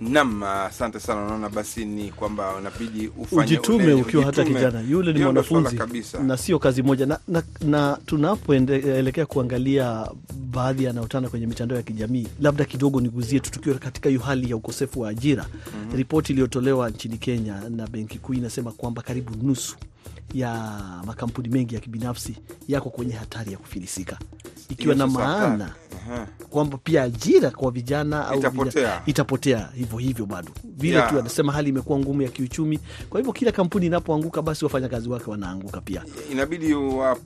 Nam, 0.00 0.42
asante 0.42 1.00
sana. 1.00 1.22
Unaona, 1.26 1.48
basi 1.48 1.84
ni 1.84 2.10
kwamba 2.10 2.54
unabidi 2.56 3.08
ufanye 3.08 3.42
Ujitume 3.42 3.92
ukiwa 3.92 4.24
hata 4.24 4.44
kijana, 4.44 4.80
yule 4.80 5.12
ni 5.12 5.20
mwanafunzi 5.24 5.78
na 6.26 6.36
sio 6.36 6.58
kazi 6.58 6.82
moja 6.82 7.06
na, 7.06 7.18
na, 7.28 7.42
na 7.60 7.98
tunapoelekea 8.06 9.26
kuangalia 9.26 10.08
baadhi 10.50 10.84
yanayotanda 10.84 11.28
kwenye 11.28 11.46
mitandao 11.46 11.76
ya 11.76 11.82
kijamii, 11.82 12.26
labda 12.40 12.64
kidogo 12.64 13.00
niguzie 13.00 13.40
tu, 13.40 13.50
tukiwa 13.50 13.78
katika 13.78 14.08
hiyo 14.08 14.20
hali 14.20 14.50
ya 14.50 14.56
ukosefu 14.56 15.00
wa 15.00 15.08
ajira. 15.08 15.46
Ripoti 15.96 16.32
iliyotolewa 16.32 16.90
nchini 16.90 17.18
Kenya 17.18 17.62
na 17.70 17.86
Benki 17.86 18.18
Kuu 18.18 18.34
inasema 18.34 18.72
kwamba 18.72 19.02
karibu 19.02 19.46
nusu 19.46 19.76
ya 20.34 20.80
makampuni 21.06 21.48
mengi 21.48 21.74
ya 21.74 21.80
kibinafsi 21.80 22.34
yako 22.68 22.90
kwenye 22.90 23.12
hatari 23.12 23.52
ya 23.52 23.58
kufilisika, 23.58 24.18
ikiwa 24.68 24.94
na 24.94 25.06
maana 25.06 25.64
hatari. 25.64 25.72
Kwamba 26.50 26.78
pia 26.84 27.02
ajira 27.02 27.50
kwa 27.50 27.70
vijana 27.70 28.28
au 28.28 28.38
Itapotea. 28.38 29.02
itapotea 29.06 29.68
hivyo 29.74 29.98
hivyo 29.98 30.26
bado 30.26 30.48
vile 30.64 30.94
Yeah. 30.96 31.10
tu. 31.10 31.18
Anasema 31.18 31.52
hali 31.52 31.68
imekuwa 31.68 31.98
ngumu 31.98 32.22
ya 32.22 32.28
kiuchumi, 32.28 32.80
kwa 33.10 33.20
hivyo 33.20 33.32
kila 33.32 33.52
kampuni 33.52 33.86
inapoanguka, 33.86 34.42
basi 34.42 34.64
wafanyakazi 34.64 35.08
wake 35.08 35.30
wanaanguka 35.30 35.80
pia. 35.80 36.02
inabidi 36.32 36.74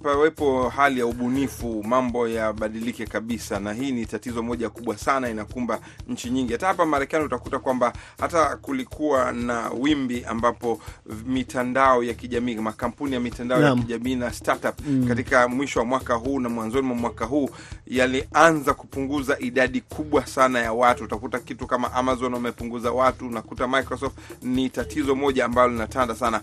wawepo 0.05 0.69
hali 0.69 1.01
ya 1.01 1.07
ubunifu, 1.07 1.83
mambo 1.83 2.29
yabadilike 2.29 3.07
kabisa, 3.07 3.61
na 3.61 3.73
hii 3.73 3.93
ni 3.93 4.07
tatizo 4.07 4.43
moja 4.43 4.71
kubwa 4.71 4.99
sana, 4.99 5.31
inakumba 5.31 5.81
nchi 6.09 6.31
nyingi. 6.31 6.53
Hata 6.53 6.67
hapa 6.67 6.87
Marekani 6.87 7.25
utakuta 7.25 7.59
kwamba 7.59 7.93
hata 8.21 8.57
kulikuwa 8.57 9.33
na 9.33 9.71
wimbi 9.71 10.25
ambapo 10.25 10.81
mitandao 11.27 12.05
ya 12.05 12.15
kijamii, 12.15 12.55
makampuni 12.55 13.15
ya 13.15 13.21
mitandao 13.21 13.61
Naam. 13.61 13.79
ya 13.79 13.85
kijamii 13.85 14.15
na 14.15 14.33
startup 14.33 14.79
katika 15.09 15.49
mwisho 15.49 15.79
wa 15.81 15.85
mwaka 15.87 16.15
huu 16.15 16.41
na 16.41 16.49
mwanzoni 16.49 16.87
mwa 16.87 16.97
mwaka 16.97 17.25
huu 17.25 17.51
yalianza 17.87 18.72
kupunguza 18.75 19.39
idadi 19.39 19.81
kubwa 19.81 20.27
sana 20.27 20.59
ya 20.59 20.73
watu. 20.73 21.05
Utakuta 21.05 21.39
kitu 21.39 21.67
kama 21.67 21.93
Amazon 21.93 22.35
wamepunguza 22.35 22.93
watu, 22.93 23.27
unakuta 23.27 23.69
Microsoft. 23.69 24.17
Ni 24.43 24.71
tatizo 24.71 25.15
moja 25.15 25.45
ambalo 25.45 25.73
linatanda 25.73 26.15
sana 26.15 26.41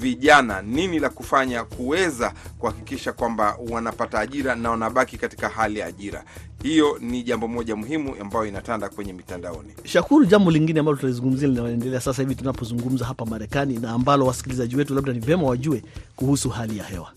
vijana. 0.00 0.62
Nini 0.62 0.98
la 0.98 1.08
kufanya 1.10 1.64
kuweza 1.64 2.32
kuhakikisha 2.58 3.12
kwamba 3.12 3.56
wanapata 3.70 4.18
ajira 4.18 4.54
na 4.56 4.70
wanabaki 4.70 5.18
katika 5.18 5.48
hali 5.48 5.78
ya 5.78 5.86
ajira? 5.86 6.24
Hiyo 6.62 6.98
ni 7.00 7.22
jambo 7.22 7.48
moja 7.48 7.76
muhimu 7.76 8.16
ambayo 8.20 8.46
inatanda 8.46 8.88
kwenye 8.88 9.12
mitandaoni. 9.12 9.68
Shakuru, 9.84 10.24
jambo 10.26 10.50
lingine 10.50 10.80
ambalo 10.80 10.96
tutalizungumzia 10.96 11.48
linaloendelea 11.48 12.00
sasa 12.00 12.22
hivi 12.22 12.34
tunapozungumza 12.34 13.04
hapa 13.04 13.26
Marekani 13.26 13.78
na 13.78 13.90
ambalo 13.90 14.26
wasikilizaji 14.26 14.76
wetu 14.76 14.94
labda 14.94 15.12
ni 15.12 15.18
vyema 15.20 15.42
wajue 15.42 15.82
kuhusu 16.16 16.48
hali 16.50 16.78
ya 16.78 16.84
hewa. 16.84 17.12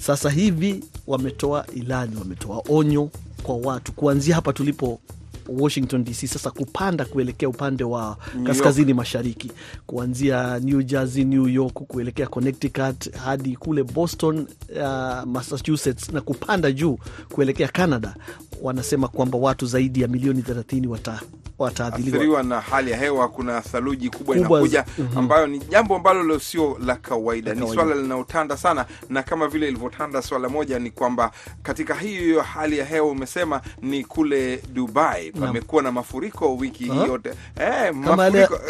Sasa 0.00 0.30
hivi 0.30 0.84
wametoa 1.06 1.66
ilani, 1.74 2.16
wametoa 2.16 2.62
onyo 2.68 3.10
kwa 3.42 3.56
watu 3.56 3.92
kuanzia 3.92 4.34
hapa 4.34 4.52
tulipo 4.52 5.00
Washington 5.58 6.04
DC 6.04 6.26
sasa 6.26 6.50
kupanda 6.50 7.04
kuelekea 7.04 7.48
upande 7.48 7.84
wa 7.84 8.16
New 8.34 8.44
kaskazini 8.46 8.94
mashariki, 8.94 9.52
kuanzia 9.86 10.58
New 10.58 10.82
Jersey, 10.82 11.24
New 11.24 11.48
York 11.48 11.72
kuelekea 11.74 12.26
Connecticut 12.26 13.12
hadi 13.16 13.56
kule 13.56 13.82
Boston, 13.82 14.46
uh, 14.76 15.24
Massachusetts 15.26 16.08
na 16.12 16.20
kupanda 16.20 16.72
juu 16.72 16.98
kuelekea 17.32 17.68
Canada, 17.68 18.14
wanasema 18.62 19.08
kwamba 19.08 19.38
watu 19.38 19.66
zaidi 19.66 20.00
ya 20.02 20.08
milioni 20.08 20.40
30 20.42 20.86
wata 20.86 21.20
wataathiriwa 21.60 22.42
na 22.42 22.60
hali 22.60 22.90
ya 22.90 22.96
hewa. 22.96 23.28
Kuna 23.28 23.60
theluji 23.60 24.10
kubwa 24.10 24.36
inakuja 24.36 24.84
mhm. 24.98 25.18
ambayo 25.18 25.46
ni 25.46 25.58
jambo 25.58 25.96
ambalo 25.96 26.38
sio 26.38 26.78
la 26.86 26.96
kawaida, 26.96 27.54
ni 27.54 27.68
swala 27.74 27.94
linalotanda 27.94 28.56
sana, 28.56 28.86
na 29.08 29.22
kama 29.22 29.48
vile 29.48 29.68
ilivyotanda 29.68 30.22
swala 30.22 30.48
moja 30.48 30.78
ni 30.78 30.90
kwamba 30.90 31.30
katika 31.62 31.94
hiyo 31.94 32.40
hali 32.42 32.78
ya 32.78 32.84
hewa 32.84 33.10
umesema 33.10 33.60
ni 33.82 34.04
kule 34.04 34.62
Dubai. 34.72 35.32
Pamekuwa 35.46 35.82
na 35.82 35.92
mafuriko 35.92 36.56
wiki 36.56 36.84
hii 36.84 36.98
yote. 37.06 37.30
Eh, 37.60 37.94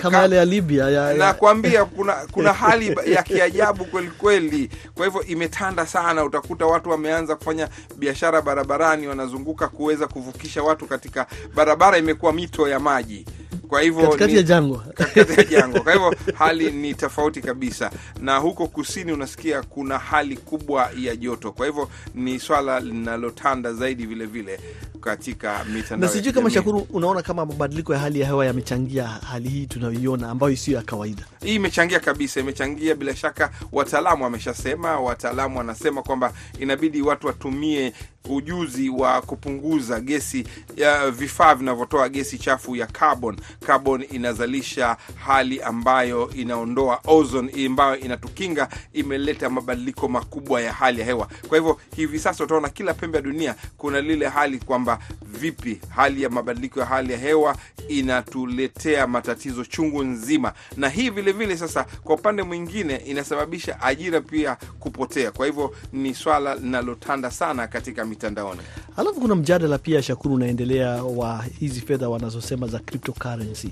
Kama 0.03 0.19
yale 0.19 0.37
ya 0.37 0.45
Libya 0.45 0.91
ya, 0.91 1.11
ya, 1.13 1.19
nakwambia 1.19 1.85
kuna 1.97 2.13
kuna 2.13 2.53
hali 2.53 2.97
ya 3.07 3.23
kiajabu 3.23 3.85
kweli 3.85 4.11
kweli. 4.11 4.71
Kwa 4.95 5.07
hivyo 5.07 5.23
imetanda 5.23 5.87
sana, 5.87 6.25
utakuta 6.25 6.67
watu 6.67 6.91
wameanza 6.91 7.37
kufanya 7.37 7.69
biashara 7.97 8.43
barabarani, 8.43 9.07
wanazunguka 9.09 9.69
kuweza 9.69 10.07
kuvukisha 10.07 10.63
watu 10.63 10.87
katika 10.87 11.27
barabara, 11.55 11.99
imekuwa 11.99 12.33
mito 12.33 12.69
ya 12.69 12.81
maji. 12.81 13.27
Kwa 13.71 13.81
hivyo 13.83 14.03
katikati 14.07 14.37
ya 14.37 14.43
jangwa 14.43 14.79
katikati 14.95 15.33
ya 15.41 15.45
jangwa. 15.61 15.81
Kwa 15.81 15.93
hivyo 15.93 16.15
hali 16.35 16.71
ni 16.71 16.95
tofauti 16.95 17.41
kabisa, 17.41 17.91
na 18.21 18.37
huko 18.37 18.67
kusini 18.69 19.13
unasikia 19.13 19.63
kuna 19.63 19.99
hali 19.99 20.37
kubwa 20.37 20.91
ya 20.99 21.17
joto. 21.17 21.53
Kwa 21.53 21.67
hivyo 21.67 21.89
ni 22.15 22.39
swala 22.41 22.81
linalotanda 22.81 23.73
zaidi 23.73 24.07
vile 24.07 24.27
vile 24.27 24.61
katika 25.01 25.65
mitandao 25.65 26.09
na 26.09 26.15
sijui 26.15 26.33
kama. 26.33 26.51
Shakuru, 26.51 26.87
unaona 26.91 27.23
kama 27.23 27.47
mabadiliko 27.47 27.93
ya 27.95 27.99
hali 27.99 28.21
ya 28.21 28.27
hewa 28.27 28.47
yamechangia 28.47 29.07
hali 29.07 29.49
hii 29.49 29.67
tunayoiona 29.67 30.31
ambayo 30.31 30.53
isiyo 30.53 30.77
ya 30.77 30.83
kawaida. 30.83 31.23
Hii 31.45 31.55
imechangia 31.55 32.01
kabisa, 32.01 32.41
imechangia 32.41 32.95
bila 32.95 33.17
shaka. 33.17 33.51
Wataalamu 33.73 34.25
wameshasema, 34.25 35.01
wataalamu 35.01 35.59
wanasema 35.59 36.03
kwamba 36.03 36.33
inabidi 36.59 37.03
watu 37.03 37.27
watumie 37.27 37.93
ujuzi 38.29 38.89
wa 38.89 39.23
kupunguza 39.23 40.01
gesi 40.01 40.45
ya 40.77 41.11
vifaa 41.11 41.55
vinavyotoa 41.55 42.09
gesi 42.09 42.39
chafu 42.39 42.77
ya 42.77 42.87
carbon. 42.87 43.37
Carbon 43.67 44.05
inazalisha 44.11 44.97
hali 45.15 45.63
ambayo 45.63 46.31
inaondoa 46.31 47.01
ozone 47.07 47.67
ambayo 47.67 47.97
inatukinga, 47.99 48.69
imeleta 48.93 49.51
mabadiliko 49.51 50.09
makubwa 50.09 50.61
ya 50.61 50.73
hali 50.73 51.01
ya 51.01 51.07
hewa. 51.07 51.29
Kwa 51.49 51.59
hivyo 51.59 51.81
hivi 51.97 52.19
sasa 52.19 52.45
utaona 52.45 52.69
kila 52.69 52.95
pembe 52.95 53.19
ya 53.19 53.23
dunia 53.23 53.55
kuna 53.77 54.01
lile 54.01 54.29
hali 54.29 54.59
kwamba 54.59 54.99
vipi 55.23 55.81
hali 55.89 56.23
ya 56.23 56.31
mabadiliko 56.31 56.81
ya 56.81 56.87
hali 56.87 57.13
ya 57.13 57.19
hewa 57.19 57.57
inatuletea 57.89 59.07
matatizo 59.07 59.65
chungu 59.65 60.03
nzima, 60.05 60.53
na 60.77 60.89
hii 60.89 61.11
vilevile 61.11 61.33
vile 61.33 61.57
sasa, 61.57 61.85
kwa 62.05 62.15
upande 62.15 62.43
mwingine 62.43 62.97
inasababisha 62.97 63.83
ajira 63.83 64.21
pia 64.21 64.57
kupotea. 64.81 65.31
Kwa 65.31 65.47
hivyo 65.47 65.75
ni 65.93 66.15
swala 66.15 66.55
linalotanda 66.55 67.31
sana 67.31 67.67
katika 67.67 68.05
mitandaoni. 68.11 68.61
Alafu 68.97 69.21
kuna 69.21 69.35
mjadala 69.35 69.79
pia 69.79 70.03
Shakuru 70.03 70.35
unaendelea 70.35 71.03
wa 71.05 71.45
hizi 71.61 71.81
fedha 71.81 72.09
wanazosema 72.09 72.67
za 72.67 72.79
cryptocurrency 72.79 73.69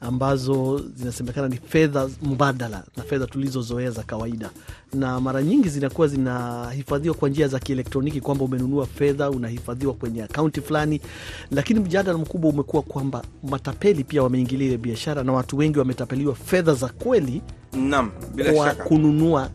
ambazo 0.00 0.82
zinasemekana 0.94 1.48
ni 1.48 1.56
fedha 1.68 2.08
mbadala 2.22 2.84
na 2.96 3.02
fedha 3.02 3.26
tulizozoea 3.26 3.90
za 3.90 4.02
kawaida, 4.02 4.50
na 4.94 5.20
mara 5.20 5.42
nyingi 5.42 5.68
zinakuwa 5.68 6.08
zinahifadhiwa 6.08 7.14
kwa 7.14 7.28
njia 7.28 7.48
za 7.48 7.58
kielektroniki, 7.58 8.20
kwamba 8.20 8.44
umenunua 8.44 8.86
fedha 8.86 9.30
unahifadhiwa 9.30 9.94
kwenye 9.94 10.22
akaunti 10.22 10.60
fulani. 10.60 11.00
Lakini 11.50 11.80
mjadala 11.80 12.18
mkubwa 12.18 12.50
umekuwa 12.50 12.82
kwamba 12.82 13.22
matapeli 13.42 14.04
pia 14.04 14.22
wameingilia 14.22 14.66
ile 14.66 14.76
biashara 14.78 15.24
na 15.24 15.32
watu 15.32 15.56
wengi 15.58 15.78
wametapeliwa 15.78 16.34
fedha 16.34 16.74
za 16.74 16.88
kweli 16.88 17.42
Naam, 17.72 18.10
bila 18.34 18.54
shaka 18.56 18.84
kununua 18.84 19.50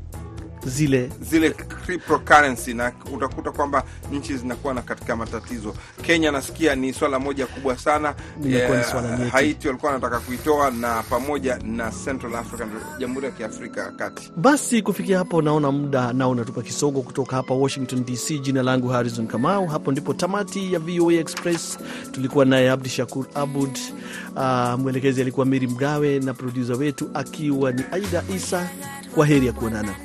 zile 0.66 1.10
zile 1.22 1.50
cryptocurrency 1.52 2.74
na 2.74 2.92
utakuta 3.14 3.52
kwamba 3.52 3.84
nchi 4.12 4.38
zinakuwa 4.38 4.74
na 4.74 4.82
katika 4.82 5.16
matatizo. 5.16 5.74
Kenya 6.02 6.32
nasikia 6.32 6.76
ni 6.76 6.94
swala 6.94 7.20
moja 7.20 7.48
kubwa 7.48 7.78
sana. 7.78 8.16
Nyeti. 8.42 9.30
Haiti 9.32 9.68
walikuwa 9.68 9.92
wanataka 9.92 10.20
kuitoa 10.20 10.72
na 10.72 11.04
pamoja 11.04 11.58
na 11.64 11.92
Central 12.06 12.36
African, 12.36 12.70
Jamhuri 13.00 13.26
ya 13.26 13.32
Kiafrika 13.32 13.82
ya 13.82 13.92
Kati. 13.92 14.32
Basi 14.38 14.82
kufikia 14.82 15.18
hapo, 15.18 15.42
naona 15.42 15.72
muda 15.72 16.14
nao 16.14 16.30
unatupa 16.32 16.62
kisogo. 16.62 17.02
Kutoka 17.02 17.36
hapa 17.36 17.54
Washington 17.54 18.06
DC, 18.06 18.40
jina 18.40 18.64
langu 18.64 18.88
Harrison 18.88 19.28
Kamau. 19.28 19.68
Hapo 19.68 19.92
ndipo 19.92 20.14
tamati 20.14 20.74
ya 20.74 20.80
VOA 20.80 21.14
Express. 21.14 21.78
Tulikuwa 22.12 22.46
naye 22.46 22.70
Abdi 22.70 22.90
Shakur 22.90 23.26
Abud, 23.36 23.78
uh, 24.36 24.80
mwelekezi 24.80 25.22
alikuwa 25.22 25.46
Meri 25.46 25.68
Mgawe 25.68 26.20
na 26.20 26.34
produsa 26.34 26.74
wetu 26.74 27.10
akiwa 27.14 27.72
ni 27.72 27.84
Aida 27.92 28.24
Isa. 28.36 28.70
Kwa 29.16 29.26
heri 29.26 29.48
ya 29.48 29.54
kuonana. 29.54 29.96